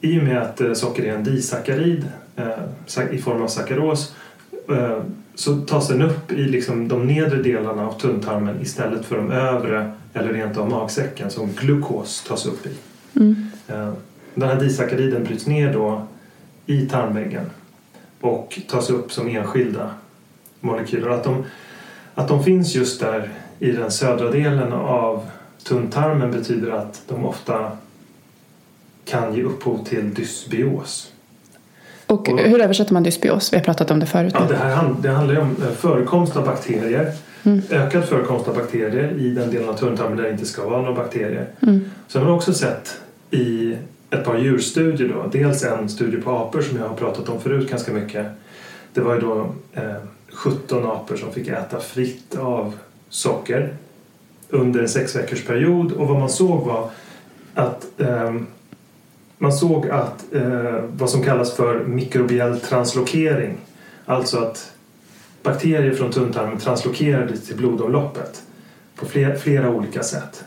i 0.00 0.18
och 0.18 0.24
med 0.24 0.42
att 0.42 0.60
eh, 0.60 0.72
socker 0.72 1.02
är 1.02 1.14
en 1.14 1.24
disackarid 1.24 2.08
i 3.10 3.18
form 3.18 3.42
av 3.42 3.48
sackaros 3.48 4.14
så 5.34 5.56
tas 5.56 5.88
den 5.88 6.02
upp 6.02 6.32
i 6.32 6.42
liksom 6.42 6.88
de 6.88 7.06
nedre 7.06 7.42
delarna 7.42 7.86
av 7.86 8.00
tunntarmen 8.00 8.60
istället 8.62 9.04
för 9.04 9.16
de 9.16 9.30
övre 9.30 9.92
eller 10.14 10.32
rent 10.32 10.56
av 10.56 10.70
magsäcken 10.70 11.30
som 11.30 11.52
glukos 11.52 12.24
tas 12.28 12.46
upp 12.46 12.66
i. 12.66 12.70
Mm. 13.18 13.46
Den 14.34 14.48
här 14.48 14.60
disakariden 14.60 15.24
bryts 15.24 15.46
ner 15.46 15.72
då 15.72 16.06
i 16.66 16.86
tarmväggen 16.86 17.44
och 18.20 18.60
tas 18.68 18.90
upp 18.90 19.12
som 19.12 19.28
enskilda 19.28 19.90
molekyler. 20.60 21.08
Att 21.08 21.24
de, 21.24 21.44
att 22.14 22.28
de 22.28 22.44
finns 22.44 22.74
just 22.74 23.00
där 23.00 23.30
i 23.58 23.72
den 23.72 23.90
södra 23.90 24.30
delen 24.30 24.72
av 24.72 25.26
tunntarmen 25.64 26.30
betyder 26.30 26.70
att 26.70 27.02
de 27.08 27.24
ofta 27.24 27.72
kan 29.04 29.34
ge 29.34 29.42
upphov 29.42 29.84
till 29.84 30.14
dysbios. 30.14 31.12
Och, 32.06 32.28
och 32.28 32.38
hur 32.40 32.60
översätter 32.60 32.92
man 32.92 33.02
dysbios? 33.02 33.52
Vi 33.52 33.56
har 33.56 33.64
pratat 33.64 33.90
om 33.90 34.00
det 34.00 34.06
förut. 34.06 34.34
Ja, 34.38 34.46
det, 34.48 34.56
här, 34.56 34.94
det 35.02 35.10
handlar 35.10 35.34
ju 35.34 35.40
om 35.40 35.56
eh, 35.62 35.70
förekomst 35.70 36.36
av 36.36 36.44
bakterier. 36.44 37.12
Mm. 37.42 37.62
Ökad 37.70 38.04
förekomst 38.04 38.48
av 38.48 38.54
bakterier 38.54 39.12
i 39.18 39.30
den 39.30 39.50
delen 39.50 39.68
av 39.68 39.74
tunntarmen 39.74 40.16
där 40.16 40.24
det 40.24 40.30
inte 40.30 40.46
ska 40.46 40.68
vara 40.68 40.82
några 40.82 40.94
bakterier. 40.94 41.46
Mm. 41.62 41.90
Sen 42.08 42.22
har 42.22 42.28
vi 42.28 42.36
också 42.36 42.52
sett 42.52 43.00
i 43.30 43.76
ett 44.10 44.24
par 44.24 44.38
djurstudier 44.38 45.08
då. 45.08 45.28
Dels 45.32 45.64
en 45.64 45.88
studie 45.88 46.16
på 46.16 46.30
apor 46.30 46.62
som 46.62 46.78
jag 46.78 46.88
har 46.88 46.96
pratat 46.96 47.28
om 47.28 47.40
förut 47.40 47.70
ganska 47.70 47.92
mycket. 47.92 48.26
Det 48.92 49.00
var 49.00 49.14
ju 49.14 49.20
då 49.20 49.52
eh, 49.72 49.96
17 50.32 50.86
apor 50.86 51.16
som 51.16 51.32
fick 51.32 51.48
äta 51.48 51.80
fritt 51.80 52.36
av 52.38 52.74
socker 53.08 53.74
under 54.48 54.80
en 54.80 54.88
sex 54.88 55.16
veckors 55.16 55.44
period 55.44 55.92
och 55.92 56.08
vad 56.08 56.18
man 56.18 56.30
såg 56.30 56.66
var 56.66 56.90
att 57.54 58.00
eh, 58.00 58.34
man 59.38 59.52
såg 59.52 59.88
att 59.88 60.34
eh, 60.34 60.84
vad 60.96 61.10
som 61.10 61.22
kallas 61.22 61.56
för 61.56 61.84
mikrobiell 61.84 62.60
translokering 62.60 63.56
alltså 64.04 64.38
att 64.38 64.72
bakterier 65.42 65.94
från 65.94 66.10
tunntarmen 66.10 66.58
translokerades 66.58 67.46
till 67.46 67.56
blodomloppet 67.56 68.42
på 68.96 69.06
flera, 69.06 69.36
flera 69.36 69.70
olika 69.70 70.02
sätt. 70.02 70.44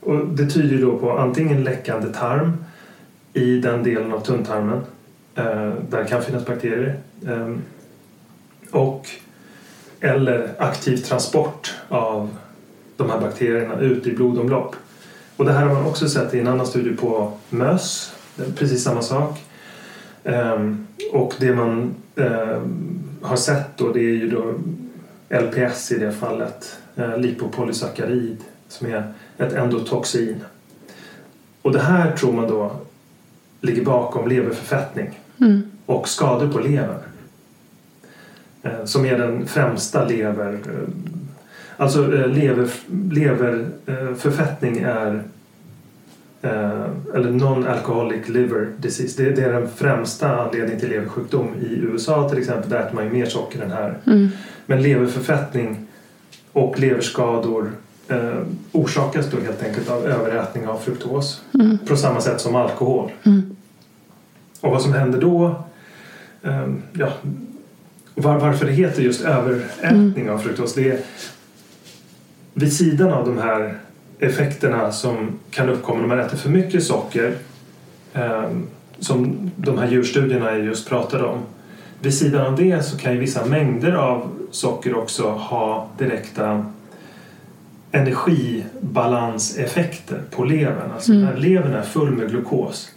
Och 0.00 0.26
det 0.26 0.46
tyder 0.46 0.78
då 0.78 0.98
på 0.98 1.18
antingen 1.18 1.64
läckande 1.64 2.12
tarm 2.12 2.64
i 3.32 3.58
den 3.58 3.82
delen 3.82 4.12
av 4.12 4.20
tunntarmen 4.20 4.80
eh, 5.34 5.72
där 5.90 6.02
det 6.02 6.04
kan 6.04 6.22
finnas 6.22 6.46
bakterier 6.46 6.98
ehm, 7.26 7.62
och 8.70 9.08
eller 10.04 10.50
aktiv 10.58 10.96
transport 10.96 11.74
av 11.88 12.36
de 12.96 13.10
här 13.10 13.20
bakterierna 13.20 13.80
ut 13.80 14.06
i 14.06 14.12
blodomlopp. 14.12 14.76
Och 15.36 15.44
det 15.44 15.52
här 15.52 15.66
har 15.66 15.74
man 15.74 15.86
också 15.86 16.08
sett 16.08 16.34
i 16.34 16.40
en 16.40 16.48
annan 16.48 16.66
studie 16.66 16.96
på 16.96 17.32
möss. 17.50 18.14
Precis 18.56 18.82
samma 18.82 19.02
sak. 19.02 19.42
Um, 20.24 20.86
och 21.12 21.34
det 21.38 21.54
man 21.54 21.94
um, 22.14 23.02
har 23.22 23.36
sett 23.36 23.76
då 23.76 23.92
det 23.92 24.00
är 24.00 24.14
ju 24.14 24.30
då 24.30 24.54
LPS 25.38 25.92
i 25.92 25.98
det 25.98 26.12
fallet. 26.12 26.78
Uh, 26.98 27.18
lipopolysackarid 27.18 28.36
som 28.68 28.86
är 28.86 29.12
ett 29.38 29.52
endotoxin. 29.52 30.44
Och 31.62 31.72
det 31.72 31.80
här 31.80 32.16
tror 32.16 32.32
man 32.32 32.48
då 32.48 32.72
ligger 33.60 33.84
bakom 33.84 34.28
leverförfettning 34.28 35.20
mm. 35.40 35.62
och 35.86 36.08
skador 36.08 36.48
på 36.48 36.58
levern. 36.58 37.00
Eh, 38.64 38.84
som 38.84 39.04
är 39.04 39.18
den 39.18 39.46
främsta 39.46 40.04
lever... 40.04 40.52
Eh, 40.52 40.88
alltså 41.76 42.14
eh, 42.14 42.28
lever, 42.28 42.70
leverförfettning 43.10 44.78
är 44.78 45.22
eller 47.14 47.30
non-alcoholic 47.30 48.28
liver 48.28 48.68
disease. 48.76 49.22
Det, 49.22 49.30
det, 49.30 49.42
är 49.42 49.52
den 49.52 49.68
främsta 49.68 50.40
anledningen 50.40 50.80
till 50.80 50.88
leversjukdom 50.88 51.48
i 51.60 51.74
USA 51.74 52.28
till 52.28 52.38
exempel. 52.38 52.70
Där 52.70 52.80
äter 52.80 52.94
man 52.94 53.04
ju 53.04 53.10
mer 53.10 53.26
socker 53.26 53.62
än 53.62 53.70
här. 53.70 53.98
Mm. 54.06 54.28
Men 54.66 54.82
leverförfettning 54.82 55.86
och 56.52 56.80
leverskador 56.80 57.70
eh, 58.08 58.38
orsakas 58.72 59.30
då 59.30 59.40
helt 59.40 59.62
enkelt 59.62 59.90
av 59.90 60.06
överätning 60.06 60.66
av 60.66 60.78
fruktos. 60.78 61.42
Mm. 61.54 61.78
På 61.78 61.96
samma 61.96 62.20
sätt 62.20 62.40
som 62.40 62.54
alkohol. 62.54 63.12
Mm. 63.22 63.56
Och 64.60 64.70
vad 64.70 64.82
som 64.82 64.92
händer 64.92 65.20
då 65.20 65.64
eh, 66.42 66.68
ja, 66.92 67.12
var, 68.14 68.38
varför 68.38 68.66
det 68.66 68.72
heter 68.72 69.02
just 69.02 69.20
överätning 69.20 70.24
mm. 70.24 70.34
av 70.34 70.38
fruktos. 70.38 70.74
Det 70.74 70.90
är 70.90 71.00
vid 72.54 72.72
sidan 72.72 73.12
av 73.12 73.26
de 73.26 73.38
här 73.38 73.78
effekterna 74.18 74.92
som 74.92 75.38
kan 75.50 75.68
uppkomma 75.68 76.00
när 76.00 76.06
man 76.06 76.20
äter 76.20 76.36
för 76.36 76.50
mycket 76.50 76.84
socker 76.84 77.36
eh, 78.12 78.50
som 78.98 79.50
de 79.56 79.78
här 79.78 79.90
djurstudierna 79.90 80.50
jag 80.50 80.64
just 80.64 80.88
pratade 80.88 81.24
om. 81.24 81.38
Vid 82.00 82.14
sidan 82.14 82.46
av 82.46 82.56
det 82.56 82.82
så 82.82 82.98
kan 82.98 83.12
ju 83.12 83.18
vissa 83.18 83.46
mängder 83.46 83.92
av 83.92 84.30
socker 84.50 84.96
också 84.96 85.30
ha 85.30 85.88
direkta 85.98 86.66
energibalanseffekter 87.92 90.22
på 90.30 90.44
levern. 90.44 90.90
Alltså 90.94 91.12
mm. 91.12 91.24
när 91.24 91.36
levern 91.36 91.74
är 91.74 91.82
full 91.82 92.10
med 92.10 92.28
glukos 92.28 92.90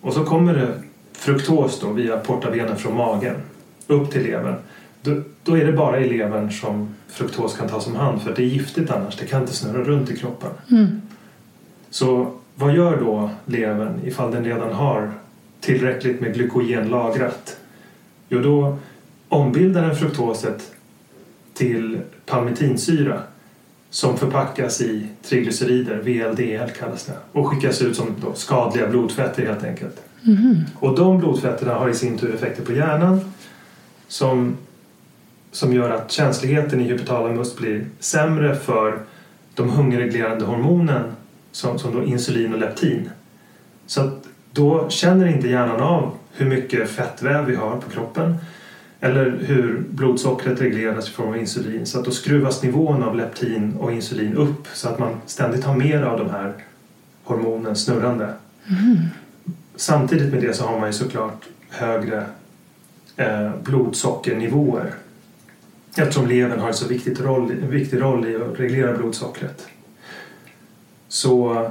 och 0.00 0.12
så 0.12 0.24
kommer 0.24 0.54
det 0.54 0.68
fruktos 1.12 1.80
då 1.80 1.92
via 1.92 2.16
portavenen 2.16 2.76
från 2.76 2.96
magen 2.96 3.36
upp 3.86 4.10
till 4.10 4.22
levern. 4.22 4.54
då, 5.02 5.22
då 5.42 5.58
är 5.58 5.64
det 5.64 5.72
bara 5.72 6.00
i 6.00 6.08
levern 6.08 6.50
som 6.50 6.94
fruktos 7.08 7.56
kan 7.56 7.68
tas 7.68 7.86
om 7.86 7.94
hand 7.94 8.22
för 8.22 8.34
det 8.36 8.42
är 8.42 8.46
giftigt 8.46 8.90
annars. 8.90 9.16
Det 9.16 9.26
kan 9.26 9.40
inte 9.40 9.54
snurra 9.54 9.84
runt 9.84 10.10
i 10.10 10.16
kroppen. 10.16 10.50
Så 11.90 12.32
vad 12.54 12.74
gör 12.74 13.00
då 13.00 13.30
levern 13.46 14.00
ifall 14.04 14.30
den 14.30 14.44
redan 14.44 14.72
har 14.72 15.10
tillräckligt 15.60 16.20
med 16.20 16.34
glykogen 16.34 16.88
lagrat? 16.88 17.56
Jo, 18.28 18.40
då 18.40 18.78
ombildar 19.28 19.82
den 19.82 19.96
fruktoset 19.96 20.72
till 21.54 21.98
palmitinsyra 22.26 23.20
som 23.90 24.18
förpackas 24.18 24.80
i 24.80 25.06
triglycerider, 25.22 25.96
VLDL 25.96 26.70
kallas 26.78 27.04
det, 27.04 27.16
och 27.32 27.46
skickas 27.46 27.82
ut 27.82 27.96
som 27.96 28.14
skadliga 28.34 28.88
blodfetter 28.88 29.46
helt 29.46 29.64
enkelt. 29.64 30.00
Och 30.74 30.96
de 30.96 31.18
blodfetterna 31.18 31.74
har 31.74 31.88
i 31.88 31.94
sin 31.94 32.18
tur 32.18 32.34
effekter 32.34 32.64
på 32.64 32.72
hjärnan 32.72 33.20
som, 34.14 34.56
som 35.52 35.72
gör 35.72 35.90
att 35.90 36.10
känsligheten 36.10 36.80
i 36.80 36.84
hypotalamus 36.84 37.56
blir 37.56 37.86
sämre 38.00 38.54
för 38.54 38.98
de 39.54 39.70
hungerreglerande 39.70 40.44
hormonen 40.44 41.02
som, 41.52 41.78
som 41.78 41.94
då 41.94 42.04
insulin 42.04 42.54
och 42.54 42.60
leptin. 42.60 43.10
Så 43.86 44.00
att 44.00 44.24
då 44.52 44.88
känner 44.88 45.26
inte 45.26 45.48
hjärnan 45.48 45.80
av 45.80 46.12
hur 46.32 46.46
mycket 46.46 46.90
fettväv 46.90 47.44
vi 47.44 47.54
har 47.54 47.76
på 47.76 47.90
kroppen 47.90 48.36
eller 49.00 49.38
hur 49.40 49.84
blodsockret 49.90 50.60
regleras 50.60 51.08
i 51.08 51.12
form 51.12 51.28
av 51.28 51.36
insulin. 51.36 51.86
Så 51.86 51.98
att 51.98 52.04
då 52.04 52.10
skruvas 52.10 52.62
nivån 52.62 53.02
av 53.02 53.16
leptin 53.16 53.76
och 53.78 53.92
insulin 53.92 54.36
upp 54.36 54.66
så 54.72 54.88
att 54.88 54.98
man 54.98 55.20
ständigt 55.26 55.64
har 55.64 55.76
mer 55.76 56.02
av 56.02 56.18
de 56.18 56.30
här 56.30 56.52
hormonen 57.24 57.76
snurrande. 57.76 58.34
Samtidigt 59.76 60.32
med 60.32 60.42
det 60.42 60.54
så 60.54 60.64
har 60.64 60.78
man 60.78 60.88
ju 60.88 60.92
såklart 60.92 61.44
högre 61.70 62.26
blodsockernivåer 63.62 64.90
eftersom 65.96 66.26
levern 66.26 66.60
har 66.60 66.68
en 66.68 66.74
så 66.74 66.88
viktig 66.88 67.16
roll, 67.24 67.52
viktig 67.52 68.00
roll 68.02 68.26
i 68.26 68.36
att 68.36 68.60
reglera 68.60 68.92
blodsockret. 68.96 69.66
Så 71.08 71.66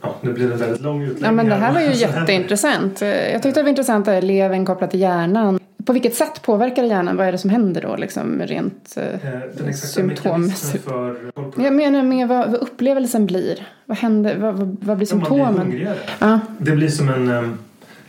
ja, 0.00 0.14
nu 0.20 0.32
blir 0.32 0.46
det 0.46 0.52
en 0.52 0.58
väldigt 0.60 0.80
lång 0.80 1.02
utläggning. 1.02 1.24
Ja, 1.24 1.32
men 1.32 1.46
det 1.48 1.54
här 1.54 1.72
var 1.72 1.80
ju 1.80 1.92
jätteintressant. 1.92 3.00
Jag 3.00 3.42
tyckte 3.42 3.60
det 3.60 3.62
var 3.64 3.70
intressant 3.70 4.08
att 4.08 4.24
levern 4.24 4.64
kopplat 4.66 4.90
till 4.90 5.00
hjärnan. 5.00 5.60
På 5.84 5.92
vilket 5.92 6.14
sätt 6.14 6.42
påverkar 6.42 6.82
det 6.82 6.88
hjärnan? 6.88 7.16
Vad 7.16 7.26
är 7.26 7.32
det 7.32 7.38
som 7.38 7.50
händer 7.50 7.82
då 7.82 7.96
liksom 7.96 8.42
rent 8.42 8.94
eh, 8.96 9.04
Eh, 9.04 9.40
Den 9.58 9.68
exakta 9.68 9.86
symptom? 9.86 10.40
mekanismen 10.40 10.82
för 10.82 11.16
Jag 11.62 11.72
menar 11.74 12.02
med 12.02 12.28
vad, 12.28 12.50
vad 12.50 12.60
upplevelsen 12.60 13.26
blir. 13.26 13.68
Vad 13.86 13.98
händer? 13.98 14.36
Vad, 14.36 14.54
vad, 14.54 14.58
vad 14.58 14.76
blir 14.76 14.84
Om 14.86 14.88
man 14.88 14.98
blir 14.98 15.06
symptomen? 15.06 15.58
hungrigare. 15.58 15.96
Ja. 16.18 16.40
Det 16.58 16.72
blir 16.72 16.88
som 16.88 17.08
en... 17.08 17.58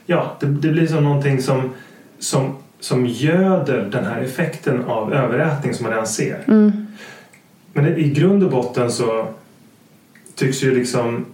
Ja, 0.10 0.38
det, 0.40 0.46
det 0.46 0.70
blir 0.70 0.88
som 0.88 1.04
någonting 1.04 1.42
som, 1.42 1.70
som, 2.20 2.56
som 2.80 3.06
göder 3.06 3.90
den 3.92 4.06
här 4.06 4.22
effekten 4.22 4.84
av 4.84 5.14
överätning 5.14 5.74
som 5.74 5.84
man 5.84 5.92
redan 5.92 6.08
ser. 6.08 6.44
Mm. 6.48 6.88
Men 7.74 7.98
i 7.98 8.10
grund 8.10 8.44
och 8.44 8.52
botten 8.52 8.92
så 8.92 9.28
tycks 10.36 10.64
ju 10.64 10.76
liksom... 10.76 11.26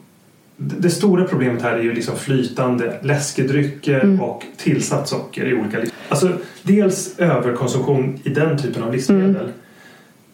Det 0.58 0.76
det 0.80 0.90
stora 0.90 1.24
problemet 1.26 1.62
här 1.62 1.74
är 1.74 1.84
ju 1.84 1.94
liksom 1.94 2.16
flytande 2.16 3.00
läskedrycker 3.02 4.00
Mm. 4.00 4.22
och 4.22 4.46
tillsatt 4.58 5.08
socker 5.08 5.46
i 5.46 5.54
olika 5.54 5.80
liv. 5.80 5.92
Alltså 6.10 6.30
dels 6.64 7.20
överkonsumtion 7.20 8.20
i 8.24 8.30
den 8.30 8.58
typen 8.58 8.84
av 8.84 8.92
livsmedel. 8.94 9.36
Mm. 9.36 9.52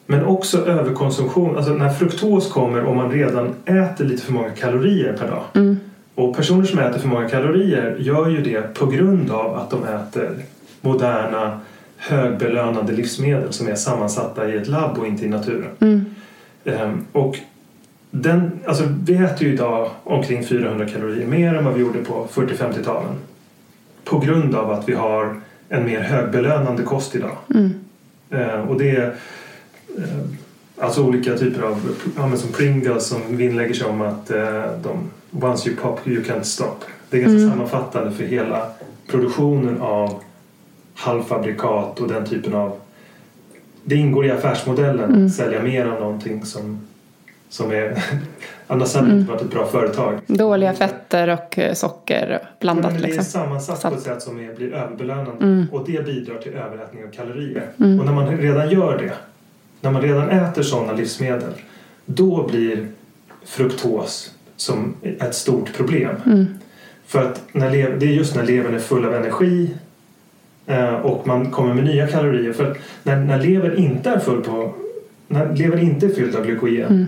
Men 0.06 0.26
också 0.26 0.66
överkonsumtion, 0.66 1.58
alltså 1.58 1.74
när 1.74 1.90
fruktos 1.90 2.52
kommer 2.52 2.86
om 2.86 2.98
man 2.98 3.12
redan 3.12 3.54
äter 3.66 4.06
lite 4.06 4.24
för 4.24 4.34
många 4.34 4.50
kalorier 4.50 5.14
per 5.14 5.28
dag. 5.28 5.44
Mm. 5.54 5.78
Och 6.20 6.36
personer 6.36 6.66
som 6.66 6.80
äter 6.80 7.00
för 7.00 7.08
många 7.08 7.30
kalorier 7.30 7.96
gör 8.00 8.30
ju 8.30 8.42
det 8.42 8.74
på 8.74 8.86
grund 8.86 9.32
av 9.32 9.56
att 9.56 9.70
de 9.70 9.84
äter 9.84 10.36
moderna 10.82 11.60
högbelönande 11.98 12.94
livsmedel 12.94 13.54
som 13.54 13.68
är 13.68 13.76
sammansatta 13.76 14.50
i 14.50 14.58
ett 14.58 14.68
labb 14.68 14.98
och 14.98 15.08
inte 15.08 15.26
i 15.26 15.30
naturen. 15.30 15.72
Mm. 15.80 16.06
Ehm, 16.66 17.06
och 17.12 17.38
den, 18.12 18.52
alltså 18.66 18.84
vi 19.04 19.16
äter 19.16 19.48
ju 19.48 19.54
idag 19.54 19.90
omkring 20.04 20.46
400 20.46 20.86
kalorier 20.90 21.28
mer 21.28 21.54
än 21.54 21.66
vad 21.66 21.74
vi 21.74 21.82
gjorde 21.82 22.00
på 22.00 22.28
40-50-talen. 22.34 23.16
På 24.04 24.20
grund 24.20 24.56
av 24.56 24.72
att 24.72 24.90
vi 24.90 24.94
har 24.94 25.42
en 25.70 25.86
mer 25.86 26.00
högbelönande 26.00 26.84
kost 26.84 27.16
idag. 27.16 27.38
Mm. 27.56 27.74
Ehm, 28.30 28.70
och 28.70 28.80
det 28.80 28.90
är 28.90 29.16
eh, 29.98 30.04
alltså 30.78 31.04
olika 31.04 31.38
typer 31.38 31.62
av, 31.62 31.90
ja, 32.18 32.38
som 32.38 32.52
Pringles 32.52 33.08
som 33.08 33.38
vinnlägger 33.38 33.74
sig 33.74 33.88
om 33.88 34.02
att 34.02 34.32
eh, 34.32 34.64
de 34.84 35.10
once 35.32 35.70
you 35.70 35.78
pop 35.78 36.08
you 36.08 36.24
can't 36.24 36.44
stop. 36.44 36.76
Det 37.10 37.18
är 37.18 37.22
ganska 37.22 37.50
sammanfattande 37.50 38.12
för 38.12 38.24
hela 38.24 38.70
produktionen 39.08 39.82
av 39.82 40.24
halvfabrikat 40.96 42.00
och 42.00 42.08
den 42.08 42.26
typen 42.26 42.54
av 42.54 42.80
det 43.84 43.96
ingår 43.96 44.26
i 44.26 44.32
affärsmodellen 44.32 45.26
att 45.26 45.34
sälja 45.34 45.64
mer 45.64 45.86
av 45.86 46.00
någonting 46.00 46.46
som, 46.46 46.88
som 47.50 47.72
är 47.72 48.04
annars 48.68 48.96
hade 48.96 49.08
det 49.08 49.20
inte 49.20 49.32
varit 49.32 49.42
ett 49.42 49.52
bra 49.52 49.66
företag. 49.66 50.20
Dåliga 50.28 50.74
fetter 50.74 51.28
och 51.28 51.60
eh, 51.60 51.74
socker 51.74 52.50
blandat 52.60 52.92
Men 52.92 53.02
det 53.02 53.08
är 53.08 53.12
liksom. 53.12 53.24
sammansatt 53.26 53.82
på 53.82 53.88
ett 53.88 54.02
sätt 54.02 54.22
som 54.22 54.40
är, 54.40 54.54
blir 54.54 54.74
överbelönande 54.74 55.68
och 55.72 55.86
det 55.86 56.06
bidrar 56.06 56.38
till 56.38 56.54
överätning 56.54 57.04
av 57.04 57.12
kalorier. 57.12 57.68
Och 57.78 58.06
när 58.06 58.14
man 58.14 58.38
redan 58.38 58.70
gör 58.70 58.98
det, 58.98 59.14
när 59.82 59.92
man 59.92 60.02
redan 60.02 60.30
äter 60.30 60.64
sådana 60.64 60.94
livsmedel, 60.94 61.54
då 62.06 62.48
blir 62.48 62.88
fruktos 63.46 64.32
som 64.62 64.94
ett 65.20 65.36
stort 65.36 65.74
problem. 65.74 66.16
För 67.06 67.24
att 67.24 67.44
när 67.52 67.72
det 67.72 68.06
är 68.06 68.12
just 68.12 68.36
när 68.36 68.44
levern 68.44 68.76
är 68.76 68.80
full 68.80 69.06
av 69.06 69.14
energi 69.14 69.70
eh, 70.66 70.94
och 70.94 71.28
man 71.28 71.52
kommer 71.52 71.74
med 71.74 71.84
nya 71.84 72.08
kalorier. 72.08 72.54
För 72.54 72.78
när, 73.04 73.18
när 73.18 73.40
levern 73.40 73.78
inte 73.78 74.10
är 74.10 74.20
full 74.20 74.44
på 74.44 74.74
när 75.28 75.56
levern 75.56 75.80
inte 75.80 76.06
är 76.06 76.10
fylld 76.10 76.36
av 76.36 76.46
glykogen 76.46 77.08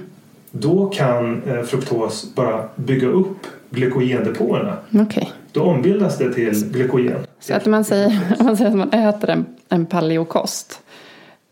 då 0.51 0.85
kan 0.89 1.43
eh, 1.43 1.63
fruktos 1.63 2.35
bara 2.35 2.69
bygga 2.75 3.07
upp 3.07 3.47
glykogendepåerna. 3.69 4.77
Okej. 4.93 5.31
Då 5.51 5.63
ombildas 5.63 6.17
det 6.17 6.33
till 6.33 6.71
glykogen. 6.71 7.17
Så 7.39 7.53
att 7.53 7.65
man 7.65 7.85
säger, 7.85 8.19
man 8.43 8.57
säger 8.57 8.71
att 8.71 8.77
man 8.77 8.93
äter 8.93 9.29
en, 9.29 9.45
en 9.69 9.85
paleokost. 9.85 10.81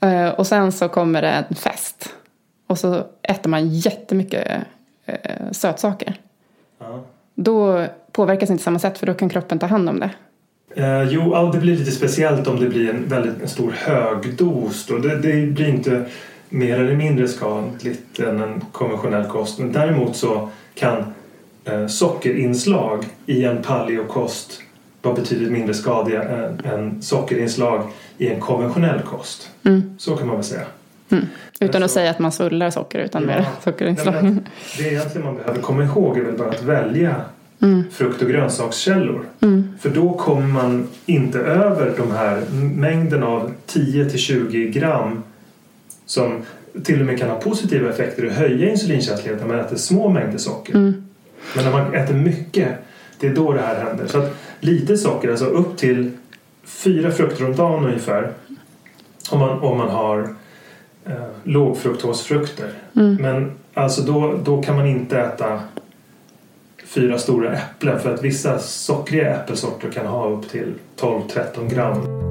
Eh, 0.01 0.29
och 0.29 0.47
sen 0.47 0.71
så 0.71 0.89
kommer 0.89 1.21
det 1.21 1.29
en 1.49 1.55
fest. 1.55 2.13
Och 2.67 2.79
så 2.79 3.03
äter 3.21 3.49
man 3.49 3.69
jättemycket 3.69 4.47
eh, 5.23 5.51
sötsaker. 5.51 6.15
Ja. 6.79 7.03
Då 7.35 7.85
påverkas 8.11 8.49
inte 8.49 8.63
samma 8.63 8.79
sätt 8.79 8.97
för 8.97 9.05
då 9.05 9.13
kan 9.13 9.29
kroppen 9.29 9.59
ta 9.59 9.65
hand 9.65 9.89
om 9.89 9.99
det. 9.99 10.09
Eh, 10.75 11.03
jo, 11.03 11.51
det 11.53 11.59
blir 11.59 11.77
lite 11.77 11.91
speciellt 11.91 12.47
om 12.47 12.59
det 12.59 12.69
blir 12.69 12.89
en 12.89 13.07
väldigt 13.07 13.41
en 13.41 13.47
stor 13.47 13.71
högdos. 13.71 14.85
Då. 14.85 14.97
Det, 14.97 15.15
det 15.15 15.47
blir 15.47 15.69
inte 15.69 16.05
mer 16.49 16.79
eller 16.79 16.95
mindre 16.95 17.27
skadligt 17.27 18.19
än 18.19 18.39
en 18.39 18.61
konventionell 18.71 19.25
kost. 19.25 19.59
Men 19.59 19.71
däremot 19.71 20.15
så 20.15 20.49
kan 20.75 21.13
eh, 21.65 21.87
sockerinslag 21.87 23.05
i 23.25 23.43
en 23.45 23.61
paleokost 23.61 24.61
vara 25.01 25.15
betydligt 25.15 25.51
mindre 25.51 25.73
skadliga 25.73 26.23
än, 26.23 26.59
än 26.65 27.01
sockerinslag 27.01 27.83
i 28.17 28.27
en 28.27 28.39
konventionell 28.39 29.01
kost. 29.01 29.49
Så 29.97 30.15
kan 30.15 30.27
man 30.27 30.35
väl 30.35 30.45
säga. 30.45 30.65
Utan 31.59 31.83
att 31.83 31.89
så- 31.91 31.93
säga 31.93 32.11
att 32.11 32.19
man 32.19 32.31
svullar 32.31 32.69
socker 32.69 32.99
utan 32.99 33.25
mer 33.25 33.37
Ja. 33.37 33.45
sockerinslag. 33.63 34.13
Nej, 34.13 34.23
men 34.23 34.43
Det 34.77 34.83
egentligen 34.83 35.25
man 35.25 35.35
behöver 35.35 35.61
komma 35.61 35.83
ihåg 35.83 36.17
är 36.17 36.21
väl 36.23 36.37
bara 36.37 36.49
att 36.49 36.63
välja 36.63 37.15
frukt 37.91 38.21
och 38.21 38.29
grönsakskällor. 38.29 39.25
För 39.79 39.89
då 39.89 40.13
kommer 40.13 40.47
man 40.47 40.87
inte 41.05 41.39
över 41.39 41.93
de 41.97 42.11
här 42.11 42.41
mängden 42.75 43.23
av 43.23 43.51
10 43.65 44.09
till 44.09 44.19
20 44.19 44.69
gram 44.69 45.23
som 46.05 46.41
till 46.83 46.99
och 46.99 47.05
med 47.05 47.19
kan 47.19 47.29
ha 47.29 47.35
positiva 47.35 47.89
effekter 47.89 48.25
och 48.25 48.31
höja 48.31 48.69
insulinkänsligheten 48.69 49.47
när 49.47 49.55
man 49.55 49.65
äter 49.65 49.75
små 49.75 50.09
mängder 50.09 50.37
socker. 50.37 50.73
Men 51.55 51.63
när 51.65 51.71
man 51.71 51.93
äter 51.93 52.13
mycket, 52.15 52.67
det 53.19 53.27
är 53.27 53.35
då 53.35 53.53
det 53.53 53.61
här 53.61 53.83
händer. 53.85 54.07
Så 54.07 54.17
att 54.19 54.35
lite 54.59 54.97
socker, 54.97 55.29
alltså 55.29 55.45
upp 55.45 55.77
till 55.77 56.11
fyra 56.65 57.11
frukter 57.11 57.45
om 57.45 57.55
dagen 57.55 57.85
ungefär 57.85 58.31
om 59.31 59.39
man, 59.39 59.59
om 59.59 59.77
man 59.77 59.89
har 59.89 60.35
eh, 61.09 61.15
lågfruktosfrukter. 61.43 62.71
Men 62.93 63.51
alltså 63.73 64.01
då, 64.01 64.39
då 64.43 64.61
kan 64.61 64.75
man 64.75 64.87
inte 64.87 65.19
äta 65.19 65.59
fyra 66.85 67.17
stora 67.17 67.53
äpplen 67.53 67.99
för 67.99 68.13
att 68.13 68.23
vissa 68.23 68.59
sockriga 68.59 69.35
äppelsorter 69.35 69.89
kan 69.89 70.07
ha 70.07 70.29
upp 70.29 70.49
till 70.49 70.73
12-13 70.99 71.73
gram. 71.73 72.29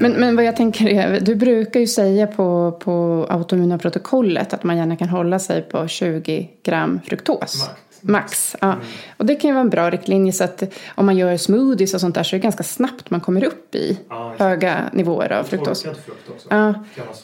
Men, 0.00 0.12
men 0.12 0.36
vad 0.36 0.44
jag 0.44 0.56
tänker 0.56 0.88
är, 0.88 1.20
du 1.20 1.34
brukar 1.34 1.80
ju 1.80 1.86
säga 1.86 2.26
på, 2.26 2.78
på 2.80 3.26
autoimmuna 3.30 3.78
protokollet 3.78 4.54
att 4.54 4.64
man 4.64 4.76
gärna 4.76 4.96
kan 4.96 5.08
hålla 5.08 5.38
sig 5.38 5.62
på 5.62 5.88
20 5.88 6.50
gram 6.62 7.00
fruktos. 7.04 7.68
Max. 7.68 7.87
Max, 8.00 8.56
ja. 8.60 8.74
Och 9.16 9.26
det 9.26 9.34
kan 9.34 9.48
ju 9.48 9.54
vara 9.54 9.60
en 9.60 9.70
bra 9.70 9.90
riktlinje 9.90 10.32
så 10.32 10.44
att 10.44 10.62
om 10.94 11.06
man 11.06 11.16
gör 11.16 11.36
smoothies 11.36 11.94
och 11.94 12.00
sånt 12.00 12.14
där 12.14 12.22
så 12.22 12.36
är 12.36 12.38
det 12.38 12.42
ganska 12.42 12.62
snabbt 12.62 13.10
man 13.10 13.20
kommer 13.20 13.44
upp 13.44 13.74
i 13.74 13.98
Ja, 14.08 14.34
höga 14.38 14.90
nivåer 14.92 15.32
av 15.32 15.44
fruktos. 15.44 15.82
Torkad 15.82 16.00
frukt 16.04 16.28
också. 16.30 16.48
Ja. 16.50 16.74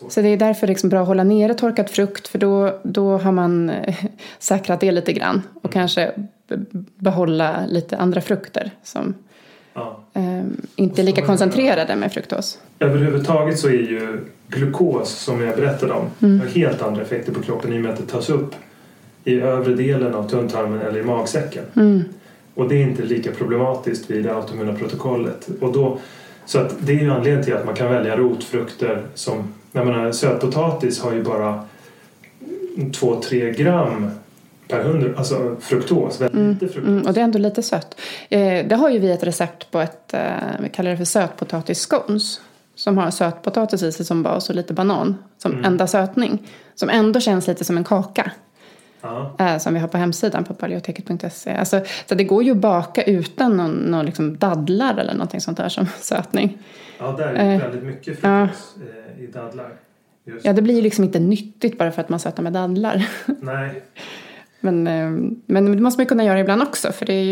Så 0.08 0.20
det 0.22 0.28
är 0.28 0.36
därför 0.36 0.66
är 0.66 0.68
liksom 0.68 0.88
bra 0.90 1.00
att 1.00 1.06
hålla 1.08 1.24
nere 1.24 1.54
torkad 1.54 1.90
frukt 1.90 2.28
för 2.28 2.38
då, 2.38 2.80
då 2.82 3.18
har 3.18 3.32
man 3.32 3.70
eh, 3.70 3.94
säkrat 4.38 4.80
det 4.80 4.92
lite 4.92 5.12
grann 5.12 5.42
och 5.62 5.72
kanske 5.72 6.12
b- 6.48 6.56
behålla 6.96 7.66
lite 7.68 7.96
andra 7.96 8.20
frukter 8.20 8.70
som 8.82 9.14
Ja. 9.76 10.00
Ehm, 10.12 10.56
inte 10.76 11.02
lika 11.02 11.20
Så- 11.20 11.26
koncentrerade 11.26 11.96
med 11.96 12.12
fruktos. 12.12 12.58
Överhuvudtaget 12.78 13.58
så 13.58 13.68
är 13.68 13.72
ju 13.72 14.24
glukos 14.48 15.10
som 15.10 15.40
jag 15.42 15.56
berättade 15.56 15.92
om 15.92 16.06
har 16.40 16.46
helt 16.46 16.82
andra 16.82 17.02
effekter 17.02 17.32
på 17.32 17.42
kroppen 17.42 17.72
i 17.72 17.76
och 17.78 17.82
med 17.82 17.90
att 17.92 17.96
det 17.98 18.06
tas 18.06 18.30
upp 18.30 18.54
i 19.24 19.40
övre 19.40 19.74
delen 19.74 20.14
av 20.14 20.28
tunntarmen 20.28 20.80
eller 20.80 21.00
i 21.00 21.02
magsäcken. 21.02 21.64
Och 22.54 22.68
det 22.68 22.74
är 22.74 22.82
inte 22.82 23.02
lika 23.02 23.32
problematiskt 23.32 24.10
vid 24.10 24.24
det 24.24 24.34
autoimmuna 24.34 24.78
protokollet. 24.78 25.48
Och 25.60 25.72
då, 25.72 25.98
så 26.46 26.58
att 26.58 26.74
det 26.86 26.92
är 26.92 27.00
ju 27.00 27.10
anledningen 27.10 27.44
till 27.44 27.56
att 27.56 27.66
man 27.66 27.74
kan 27.74 27.90
välja 27.90 28.16
rotfrukter 28.16 29.02
som, 29.14 29.54
jag 29.72 29.86
menar 29.86 30.12
sötpotatis 30.12 31.00
har 31.00 31.12
ju 31.12 31.22
bara 31.22 31.64
2-3 32.76 33.56
gram 33.56 34.10
per 34.68 34.82
hundra, 34.82 35.18
alltså 35.18 35.56
fruktos, 35.60 36.20
väldigt 36.20 36.62
lite 36.62 36.72
fruktos. 36.72 36.92
Mm, 36.92 37.06
och 37.06 37.12
det 37.12 37.20
är 37.20 37.24
ändå 37.24 37.38
lite 37.38 37.62
sött. 37.62 38.00
Eh, 38.28 38.66
det 38.66 38.74
har 38.74 38.90
ju 38.90 38.98
vi 38.98 39.10
ett 39.10 39.22
recept 39.22 39.70
på 39.70 39.80
ett, 39.80 40.14
eh, 40.14 40.20
vi 40.60 40.68
kallar 40.68 40.90
det 40.90 40.96
för 40.96 41.04
sötpotatisscones. 41.04 42.40
Som 42.76 42.98
har 42.98 43.10
sötpotatis 43.10 43.82
i 43.82 43.92
sig 43.92 44.06
som 44.06 44.22
bas 44.22 44.48
och 44.48 44.56
lite 44.56 44.74
banan 44.74 45.16
som 45.38 45.64
enda 45.64 45.86
sötning. 45.86 46.46
Som 46.74 46.88
ändå 46.88 47.20
känns 47.20 47.46
lite 47.46 47.64
som 47.64 47.76
en 47.76 47.84
kaka. 47.84 48.30
Ja. 49.04 49.34
Eh, 49.38 49.58
som 49.58 49.74
vi 49.74 49.80
har 49.80 49.88
på 49.88 49.98
hemsidan 49.98 50.44
på 50.44 50.54
paleoteket.se. 50.54 51.50
Alltså, 51.50 51.80
så 52.06 52.14
det 52.14 52.24
går 52.24 52.42
ju 52.44 52.50
att 52.50 52.56
baka 52.56 53.02
utan 53.02 53.56
någon, 53.56 53.70
någon 53.72 54.06
liksom 54.06 54.36
dadlar 54.38 54.96
eller 54.96 55.12
någonting 55.12 55.40
sånt 55.40 55.56
där 55.56 55.68
som 55.68 55.86
sötning. 56.00 56.58
ja, 56.98 57.14
där 57.18 57.26
är 57.26 57.54
Eh, 57.54 57.60
väldigt 57.60 57.82
mycket 57.84 58.20
fruktos 58.20 58.74
eh, 59.16 59.24
i 59.24 59.26
dadlar. 59.26 59.72
Just. 60.26 60.44
Ja, 60.46 60.52
det 60.52 60.62
blir 60.62 60.74
ju 60.74 60.82
liksom 60.82 61.04
inte 61.04 61.18
nyttigt 61.20 61.78
bara 61.78 61.90
för 61.92 62.00
att 62.00 62.08
man 62.08 62.20
sötar 62.20 62.42
med 62.42 62.52
dadlar. 62.52 63.08
Nej, 63.40 63.82
Men, 64.60 64.82
men 65.46 65.64
det 65.76 65.82
måste 65.82 65.98
man 66.00 66.04
ju 66.04 66.08
kunna 66.08 66.24
göra 66.24 66.40
ibland 66.40 66.62
också 66.62 66.92
för 66.92 67.06
det 67.06 67.12
är 67.12 67.24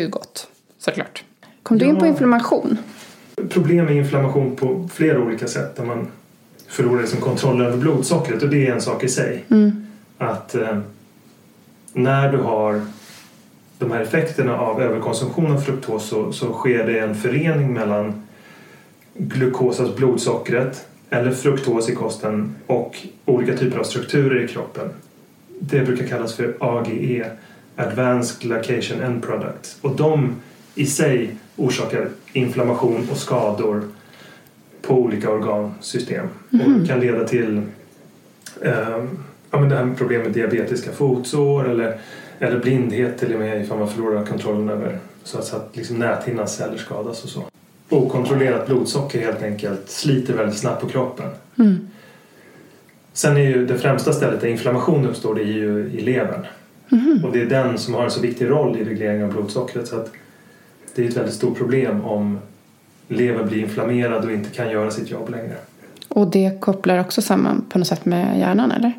ju 0.00 0.08
gott. 0.08 0.48
Såklart. 0.78 1.24
Kom 1.62 1.78
du 1.78 1.84
in 1.86 1.96
på 1.98 2.04
Ja. 2.06 2.08
inflammation? 2.10 2.78
problem 3.48 3.84
med 3.84 3.96
inflammation 3.96 4.56
på 4.56 4.88
flera 4.92 5.18
olika 5.20 5.46
sätt 5.46 5.76
där 5.76 5.84
man 5.84 6.06
förlorar 6.68 7.00
liksom 7.00 7.20
kontroll 7.20 7.60
över 7.62 7.76
blodsockret 7.76 8.42
och 8.42 8.48
det 8.48 8.66
är 8.66 8.72
en 8.72 8.80
sak 8.80 9.04
i 9.04 9.08
sig. 9.08 9.44
Att 10.18 10.54
eh, 10.54 10.78
när 11.92 12.32
du 12.32 12.38
har 12.38 12.80
de 13.78 13.90
här 13.90 14.00
effekterna 14.00 14.58
av 14.58 14.82
överkonsumtion 14.82 15.52
av 15.52 15.60
fruktos 15.60 16.08
så, 16.08 16.32
så 16.32 16.52
sker 16.52 16.86
det 16.86 16.98
en 16.98 17.14
förening 17.14 17.72
mellan 17.72 18.22
glukos, 19.14 19.80
alltså 19.80 19.96
blodsockret 19.96 20.86
eller 21.10 21.30
fruktos 21.30 21.88
i 21.88 21.94
kosten 21.94 22.54
och 22.66 23.06
olika 23.24 23.56
typer 23.56 23.78
av 23.78 23.84
strukturer 23.84 24.44
i 24.44 24.48
kroppen. 24.48 24.88
Det 25.60 25.80
brukar 25.80 26.06
kallas 26.06 26.34
för 26.34 26.56
AGE, 26.60 27.30
Advanced 27.76 28.40
Glycation 28.40 29.00
End 29.00 29.22
Product. 29.22 29.76
Och 29.80 29.96
de 29.96 30.34
i 30.74 30.86
sig 30.86 31.36
orsakar 31.56 32.08
inflammation 32.32 33.08
och 33.10 33.16
skador 33.16 33.82
på 34.82 34.94
olika 34.94 35.30
organsystem 35.30 36.26
och 36.50 36.88
kan 36.88 37.00
leda 37.00 37.24
till 37.24 37.62
eh, 38.62 39.04
ja, 39.50 39.60
men 39.60 39.68
det 39.68 39.76
här 39.76 39.84
med 39.84 39.98
problem 39.98 40.22
med 40.22 40.32
diabetiska 40.32 40.92
fotsår 40.92 41.70
eller, 41.70 41.98
eller 42.38 42.58
blindhet 42.58 43.18
till 43.18 43.34
och 43.34 43.40
med 43.40 43.62
ifall 43.62 43.78
man 43.78 43.88
förlorar 43.88 44.26
kontrollen 44.26 44.68
över 44.68 44.98
så 45.24 45.38
att, 45.38 45.44
så 45.44 45.56
att 45.56 45.76
liksom 45.76 45.96
näthinnans 45.96 46.56
celler 46.56 46.78
skadas 46.78 47.24
och 47.24 47.30
så. 47.30 47.42
Okontrollerat 47.88 48.66
blodsocker 48.66 49.20
helt 49.20 49.42
enkelt 49.42 49.90
sliter 49.90 50.34
väldigt 50.34 50.58
snabbt 50.58 50.80
på 50.80 50.88
kroppen. 50.88 51.26
Sen 53.12 53.36
är 53.36 53.40
ju 53.40 53.66
det 53.66 53.78
främsta 53.78 54.12
stället 54.12 54.40
där 54.40 54.48
inflammation 54.48 55.06
uppstår 55.06 55.34
det 55.34 55.42
är 55.42 55.52
ju 55.52 55.90
i 55.92 56.00
levern. 56.00 56.46
Och 57.24 57.32
det 57.32 57.40
är 57.40 57.46
den 57.46 57.78
som 57.78 57.94
har 57.94 58.04
en 58.04 58.10
så 58.10 58.20
viktig 58.20 58.50
roll 58.50 58.76
i 58.76 58.84
regleringen 58.84 59.26
av 59.26 59.32
blodsockret 59.32 59.88
så 59.88 59.96
att 59.96 60.12
det 60.94 61.04
är 61.04 61.08
ett 61.08 61.16
väldigt 61.16 61.34
stort 61.34 61.58
problem 61.58 62.04
om 62.04 62.38
levern 63.08 63.48
blir 63.48 63.58
inflammerad 63.58 64.24
och 64.24 64.32
inte 64.32 64.50
kan 64.50 64.70
göra 64.70 64.90
sitt 64.90 65.10
jobb 65.10 65.30
längre. 65.30 65.54
Och 66.08 66.30
det 66.30 66.60
kopplar 66.60 67.00
också 67.00 67.22
samman 67.22 67.64
på 67.70 67.78
något 67.78 67.88
sätt 67.88 68.04
med 68.04 68.38
hjärnan 68.38 68.72
eller? 68.72 68.92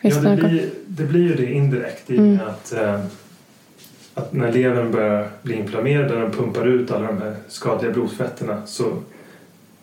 Ja, 0.00 0.20
det 0.20 0.36
blir, 0.36 0.70
det 0.86 1.04
blir 1.04 1.20
ju 1.22 1.34
det 1.34 1.52
indirekt 1.52 2.10
i 2.10 2.20
med 2.20 2.40
att, 2.46 2.72
eh, 2.72 3.00
att 4.14 4.32
när 4.32 4.52
levern 4.52 4.92
börjar 4.92 5.28
bli 5.42 5.54
inflammerad 5.54 6.10
och 6.10 6.20
den 6.20 6.30
pumpar 6.30 6.66
ut 6.66 6.90
alla 6.90 7.06
de 7.06 7.18
här 7.18 7.34
skadliga 7.48 7.92
blodfetterna 7.92 8.66
så 8.66 8.84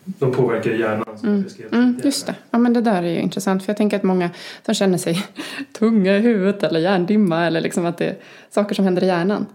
de 0.04 0.32
påverkar 0.32 0.70
hjärnan 0.70 1.04
Mm, 1.22 1.44
tidigare. 1.44 1.94
just 2.04 2.26
det. 2.26 2.34
Ja, 2.50 2.58
men 2.58 2.72
det 2.72 2.80
där 2.80 3.02
är 3.02 3.08
ju 3.08 3.20
intressant. 3.20 3.64
För 3.64 3.70
jag 3.70 3.76
tänker 3.76 3.96
att 3.96 4.02
många 4.02 4.30
som 4.66 4.74
känner 4.74 4.98
sig 4.98 5.24
tunga 5.78 6.16
i 6.16 6.20
huvudet 6.20 6.62
eller 6.62 6.80
hjärndimma 6.80 7.46
eller 7.46 7.60
liksom 7.60 7.86
att 7.86 7.98
det 7.98 8.06
är 8.06 8.16
saker 8.50 8.74
som 8.74 8.84
händer 8.84 9.02
i 9.04 9.06
hjärnan. 9.06 9.46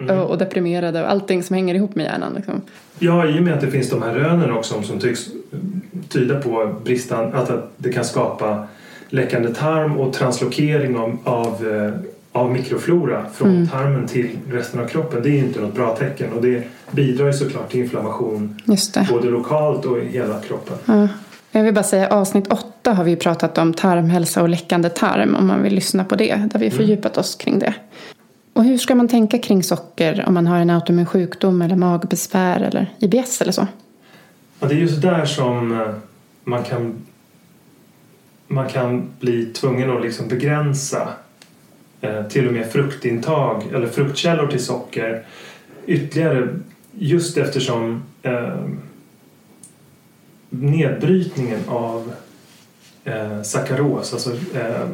Mm. 0.00 0.18
Och, 0.18 0.38
deprimerade 0.38 1.02
och 1.02 1.10
allting 1.10 1.42
som 1.42 1.54
hänger 1.54 1.74
ihop 1.74 1.94
med 1.94 2.04
hjärnan. 2.04 2.34
Liksom. 2.34 2.62
Ja, 2.98 3.26
i 3.28 3.38
och 3.38 3.42
med 3.42 3.54
att 3.54 3.60
det 3.60 3.70
finns 3.70 3.90
de 3.90 4.02
här 4.02 4.14
rönen 4.14 4.50
också 4.50 4.82
som 4.82 4.98
tycks 4.98 5.26
tyda 6.08 6.40
på 6.40 6.74
bristan, 6.84 7.34
att 7.34 7.50
att 7.50 7.72
det 7.76 7.92
kan 7.92 8.04
skapa 8.04 8.66
läckande 9.10 9.54
tarm 9.54 9.96
och 9.96 10.12
translokering 10.12 10.96
av, 10.96 11.18
av, 11.24 11.68
eh, 11.68 11.92
av 12.32 12.52
mikroflora 12.52 13.26
från 13.34 13.68
tarmen 13.68 14.06
till 14.06 14.28
resten 14.50 14.80
av 14.80 14.86
kroppen. 14.86 15.22
Det 15.22 15.28
är 15.28 15.38
inte 15.38 15.60
något 15.60 15.74
bra 15.74 15.96
tecken 15.96 16.32
och 16.32 16.42
det 16.42 16.62
bidrar 16.90 17.26
ju 17.26 17.32
såklart 17.32 17.70
till 17.70 17.80
inflammation 17.80 18.62
både 19.10 19.30
lokalt 19.30 19.84
och 19.84 19.98
i 19.98 20.06
hela 20.06 20.40
kroppen. 20.40 20.76
Ja. 20.84 21.08
Jag 21.52 21.62
vill 21.62 21.74
bara 21.74 21.84
säga 21.84 22.08
avsnitt 22.08 22.52
åtta 22.52 22.92
har 22.92 23.04
vi 23.04 23.16
pratat 23.16 23.58
om 23.58 23.74
tarmhälsa 23.74 24.42
och 24.42 24.48
läckande 24.48 24.88
tarm. 24.88 25.34
Om 25.34 25.46
man 25.46 25.62
vill 25.62 25.74
lyssna 25.74 26.04
på 26.04 26.16
det. 26.16 26.48
Där 26.52 26.58
vi 26.58 26.70
fördjupat 26.70 27.18
oss 27.18 27.34
kring 27.34 27.58
det. 27.58 27.74
Och 28.52 28.64
hur 28.64 28.78
ska 28.78 28.94
man 28.94 29.08
tänka 29.08 29.38
kring 29.38 29.62
socker 29.62 30.24
om 30.26 30.34
man 30.34 30.46
har 30.46 30.58
en 30.58 30.70
autoimmun 30.70 31.06
sjukdom 31.06 31.62
eller 31.62 31.76
magbesvär 31.76 32.60
eller 32.60 32.94
IBS 32.98 33.42
eller 33.42 33.52
så? 33.52 33.66
Ja, 34.60 34.68
det 34.68 34.74
är 34.74 34.78
just 34.78 35.02
där 35.02 35.24
som 35.24 35.80
eh, 35.80 35.86
man 36.44 36.62
kan, 36.62 37.06
man 38.52 38.68
kan 38.68 39.08
bli 39.20 39.46
tvungen 39.46 39.90
att 39.90 40.02
liksom 40.02 40.28
begränsa 40.28 41.08
eh, 42.00 42.26
till 42.26 42.46
och 42.46 42.52
med 42.52 42.72
fruktintag 42.72 43.62
eller 43.74 43.86
fruktkällor 43.86 44.46
till 44.46 44.64
socker 44.64 45.24
ytterligare 45.86 46.48
just 46.92 47.36
eftersom 47.36 48.02
eh, 48.22 48.64
nedbrytningen 50.48 51.60
av 51.68 52.12
eh, 53.04 53.42
sackaros, 53.42 54.12
alltså 54.12 54.30
eh, 54.54 54.88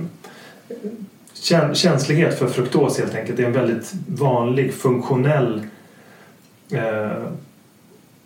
känslighet 1.74 2.38
för 2.38 2.48
fruktos 2.48 2.98
helt 2.98 3.14
enkelt, 3.14 3.38
är 3.38 3.44
en 3.44 3.52
väldigt 3.52 3.94
vanlig 4.06 4.74
funktionell 4.74 5.66
eh, 6.70 7.22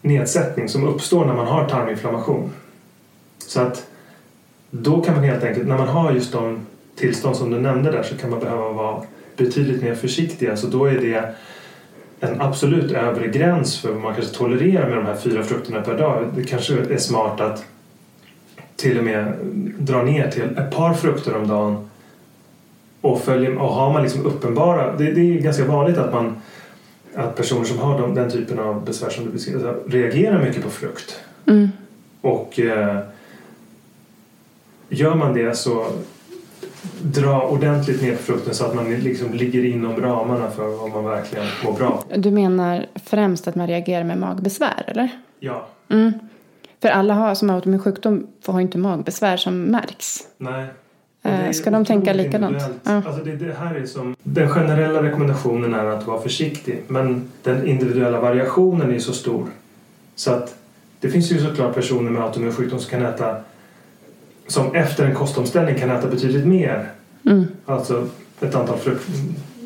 nedsättning 0.01 0.69
som 0.69 0.85
uppstår 0.85 1.25
när 1.25 1.35
man 1.35 1.47
har 1.47 1.69
tarminflammation. 1.69 2.51
Så 3.39 3.61
att 3.61 3.90
då 4.71 5.01
kan 5.01 5.15
man 5.15 5.25
helt 5.25 5.45
enkelt, 5.45 5.69
när 5.69 5.79
man 5.79 5.89
har 5.89 6.13
just 6.13 6.33
de 6.33 6.67
tillstånd 6.97 7.37
som 7.37 7.51
du 7.51 7.61
nämnde 7.61 7.91
där 7.91 8.03
så 8.03 8.17
kan 8.17 8.31
man 8.31 8.41
behöva 8.41 8.69
vara 8.69 9.03
betydligt 9.37 9.83
mer 9.83 9.95
försiktig. 9.95 10.49
Alltså 10.49 10.67
då 10.67 10.85
är 10.85 10.99
det 10.99 11.35
en 12.21 12.41
absolut 12.41 12.93
övre 12.93 13.29
gräns 13.29 13.81
för 13.81 13.93
vad 13.93 14.03
man 14.03 14.15
kanske 14.15 14.35
tolererar 14.35 14.89
med 14.89 14.97
de 14.97 15.07
här 15.07 15.17
fyra 15.17 15.43
frukterna 15.43 15.81
per 15.81 15.99
dag. 15.99 16.25
Det 16.37 16.45
kanske 16.45 16.75
är 16.75 16.99
smart 16.99 17.41
att 17.41 17.65
till 18.77 18.99
och 18.99 19.05
med 19.05 19.33
dra 19.79 20.03
ner 20.03 20.31
till 20.31 20.43
ett 20.43 20.71
par 20.71 20.95
frukter 20.95 21.37
om 21.37 21.49
dagen 21.49 21.89
och, 23.01 23.21
följer, 23.21 23.59
och 23.59 23.69
har 23.69 23.93
man 23.93 24.03
liksom 24.03 24.27
uppenbara, 24.27 24.97
det, 24.97 25.13
det 25.13 25.21
är 25.21 25.41
ganska 25.41 25.65
vanligt 25.65 25.99
att 25.99 26.13
man 26.13 26.37
att 27.15 27.37
personer 27.37 27.65
som 27.65 27.79
har 27.79 28.01
de, 28.01 28.15
den 28.15 28.31
typen 28.31 28.59
av 28.59 28.85
besvär 28.85 29.11
som 29.11 29.25
du 29.25 29.31
beskriver 29.31 29.75
reagerar 29.87 30.43
mycket 30.43 30.63
på 30.63 30.71
frukt. 30.71 31.21
Och 32.21 32.61
eh, 32.61 32.99
gör 34.91 35.15
man 35.15 35.35
det 35.35 35.57
så 35.57 35.87
dra 37.03 37.43
ordentligt 37.43 38.03
ner 38.03 38.17
frukten 38.17 38.55
så 38.55 38.65
att 38.65 38.75
man 38.75 38.95
liksom 38.95 39.33
ligger 39.35 39.65
inom 39.65 39.97
ramarna 40.01 40.51
för 40.51 40.69
vad 40.69 40.91
man 40.91 41.05
verkligen 41.05 41.47
mår 41.65 41.73
bra. 41.73 42.05
Du 42.17 42.31
menar 42.31 42.87
främst 43.05 43.49
att 43.49 43.55
man 43.55 43.67
reagerar 43.67 44.05
med 44.05 44.19
magbesvär 44.19 44.85
eller? 44.87 45.09
Ja, 45.41 45.67
För 46.83 46.89
alla 46.89 47.15
har, 47.15 47.35
som 47.35 47.49
har 47.49 47.57
autoimmun 47.57 47.81
sjukdom 47.81 48.27
får 48.43 48.53
ha 48.53 48.61
inte 48.61 48.79
magbesvär 48.79 49.37
som 49.37 49.63
märks. 49.63 50.19
nej. 50.39 50.67
Eh, 51.23 51.51
ska 51.51 51.71
de 51.71 51.85
tänka 51.85 52.13
likadant? 52.13 52.63
Ja. 52.85 53.03
Alltså 53.07 53.25
det, 53.25 53.37
det 53.37 53.55
här 53.55 53.75
är 53.75 53.87
som, 53.87 54.17
den 54.23 54.49
generella 54.49 55.03
rekommendationen 55.03 55.75
är 55.75 55.85
att 55.85 56.07
vara 56.07 56.21
försiktig 56.21 56.83
men 56.89 57.31
den 57.43 57.67
individuella 57.67 58.21
variationen 58.21 58.95
är 58.95 58.99
så 58.99 59.13
stor 59.13 59.47
så 60.15 60.33
att 60.33 60.55
det 61.01 61.09
finns 61.09 61.33
ju 61.33 61.39
såklart 61.39 61.75
personer 61.75 62.11
med 62.11 62.23
autoimmun 62.23 62.53
sjukdom 62.55 62.79
som 62.79 62.91
kan 62.91 63.07
äta 63.07 63.37
som 64.51 64.75
efter 64.75 65.05
en 65.07 65.15
kostomställning 65.15 65.75
kan 65.75 65.91
äta 65.91 66.09
betydligt 66.09 66.47
mer. 66.47 66.91
Mm. 67.27 67.47
Alltså 67.67 68.09
ett 68.41 68.55
antal 68.55 68.79
frukt, 68.79 69.09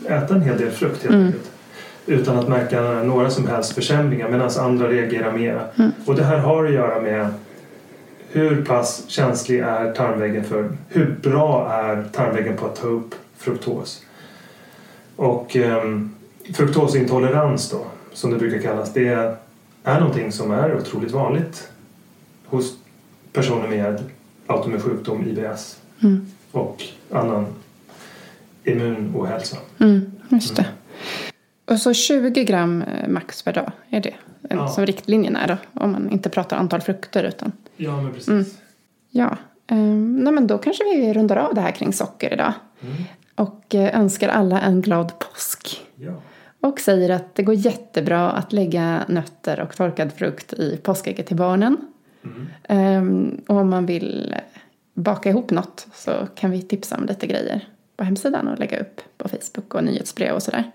äta 0.09 0.35
en 0.35 0.43
hel 0.43 0.59
del 0.59 0.71
frukt 0.71 1.03
helt 1.03 1.15
Mm. 1.15 1.27
enkelt. 1.27 1.51
Utan 2.07 2.39
att 2.39 2.49
märka 2.49 2.81
några 2.83 3.31
som 3.31 3.47
helst 3.47 3.73
försämringar 3.73 4.29
medan 4.29 4.51
andra 4.59 4.89
reagerar 4.89 5.33
mera. 5.33 5.63
Mm. 5.79 5.91
Och 6.07 6.15
det 6.15 6.25
här 6.25 6.39
har 6.39 6.65
att 6.65 6.73
göra 6.73 7.01
med 7.01 7.29
hur 8.33 8.65
pass 8.65 9.05
känslig 9.09 9.59
är 9.59 9.93
tarmväggen 9.93 10.45
för 10.45 10.71
hur 10.89 11.17
bra 11.23 11.73
är 11.73 12.05
tarmväggen 12.13 12.57
på 12.57 12.67
att 12.67 12.77
ta 12.77 12.87
upp 12.87 13.15
fruktos. 13.39 14.03
Och 15.17 15.57
um, 15.57 16.15
fruktosintolerans 16.55 17.71
då 17.71 17.85
som 18.13 18.31
det 18.31 18.37
brukar 18.37 18.59
kallas, 18.59 18.93
det 18.93 19.37
är 19.85 20.01
någonting 20.01 20.33
som 20.33 20.51
är 20.51 20.77
otroligt 20.77 21.13
vanligt 21.13 21.69
hos 22.47 22.77
personer 23.33 23.69
med 23.69 24.03
autoimmun 24.47 24.81
sjukdom, 24.81 25.27
IBS 25.29 25.81
Mm. 26.03 26.27
och 26.53 26.83
annan 27.13 27.47
immunohälsa. 28.65 29.57
Mm, 29.81 30.13
just 30.29 30.57
det. 30.57 30.67
Och 31.71 31.79
så 31.79 31.95
20 31.95 32.45
gram 32.45 32.83
eh, 32.83 33.09
max 33.09 33.43
per 33.43 33.53
dag 33.53 33.73
är 33.91 34.01
det 34.01 34.15
Ja. 34.49 34.69
som 34.69 34.87
riktlinjen 34.87 35.37
är 35.37 35.49
då. 35.49 35.57
Om 35.81 35.93
man 35.93 36.11
inte 36.11 36.31
pratar 36.31 36.57
antal 36.57 36.81
frukter 36.81 37.25
utan. 37.25 37.53
Ja, 37.77 38.03
men 38.03 38.13
precis. 38.13 38.29
Mm. 38.29 38.45
Ja, 39.11 39.37
ehm, 39.67 40.17
nej 40.17 40.33
men 40.33 40.47
då 40.47 40.59
kanske 40.59 40.85
vi 40.85 41.13
rundar 41.15 41.37
av 41.37 41.55
det 41.55 41.61
här 41.61 41.71
kring 41.71 41.93
socker 41.93 42.33
idag. 42.33 42.53
Och 43.35 43.75
eh, 43.75 44.01
önskar 44.01 44.29
alla 44.29 44.61
en 44.61 44.81
glad 44.83 45.13
påsk. 45.19 45.81
Ja. 45.97 46.13
Och 46.61 46.81
säger 46.81 47.11
att 47.11 47.35
det 47.35 47.43
går 47.43 47.55
jättebra 47.55 48.31
att 48.31 48.53
lägga 48.53 49.05
nötter 49.09 49.61
och 49.61 49.77
torkad 49.77 50.13
frukt 50.13 50.53
i 50.53 50.77
påskägget 50.83 51.27
till 51.27 51.37
barnen. 51.37 51.77
Ehm, 52.69 53.41
och 53.49 53.57
om 53.57 53.71
man 53.71 53.87
vill 53.87 54.35
baka 54.95 55.31
ihop 55.31 55.51
något 55.51 55.87
så 55.95 56.11
kan 56.35 56.51
vi 56.51 56.63
tipsa 56.63 56.97
om 56.97 57.07
lite 57.07 57.27
grejer 57.27 57.69
på 57.97 58.05
hemsidan 58.05 58.49
och 58.49 58.59
lägga 58.59 58.81
upp 58.81 59.01
på 59.17 59.29
Facebook 59.29 59.75
och 59.75 59.85
nyhetsbrev 59.85 60.35
och 60.35 60.43
sådär. 60.43 60.71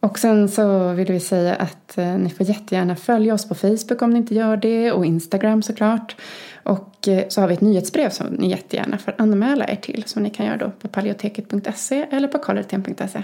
Och 0.00 0.18
sen 0.18 0.48
så 0.48 0.92
vill 0.92 1.12
vi 1.12 1.20
säga 1.20 1.54
att 1.54 1.98
eh, 1.98 2.18
ni 2.18 2.30
får 2.30 2.46
jättegärna 2.46 2.96
följa 2.96 3.34
oss 3.34 3.48
på 3.48 3.54
Facebook 3.54 4.02
om 4.02 4.10
ni 4.10 4.18
inte 4.18 4.34
gör 4.34 4.56
det 4.56 4.92
och 4.92 5.06
Instagram 5.06 5.62
såklart. 5.62 6.16
Och 6.62 7.08
eh, 7.08 7.28
så 7.28 7.40
har 7.40 7.48
vi 7.48 7.54
ett 7.54 7.60
nyhetsbrev 7.60 8.10
som 8.10 8.26
ni 8.26 8.50
jättegärna 8.50 8.98
får 8.98 9.14
anmäla 9.18 9.68
er 9.68 9.76
till 9.76 10.04
som 10.06 10.22
ni 10.22 10.30
kan 10.30 10.46
göra 10.46 10.56
då 10.56 10.70
på 10.70 10.88
paleoteket.se 10.88 12.06
eller 12.10 12.28
på 12.28 12.38
karlreten.se. 12.38 13.22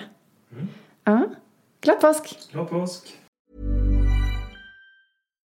Ja, 1.05 1.27
glad 1.81 2.01
påsk! 2.01 2.38
Glad 2.53 2.70
påsk! 2.70 3.20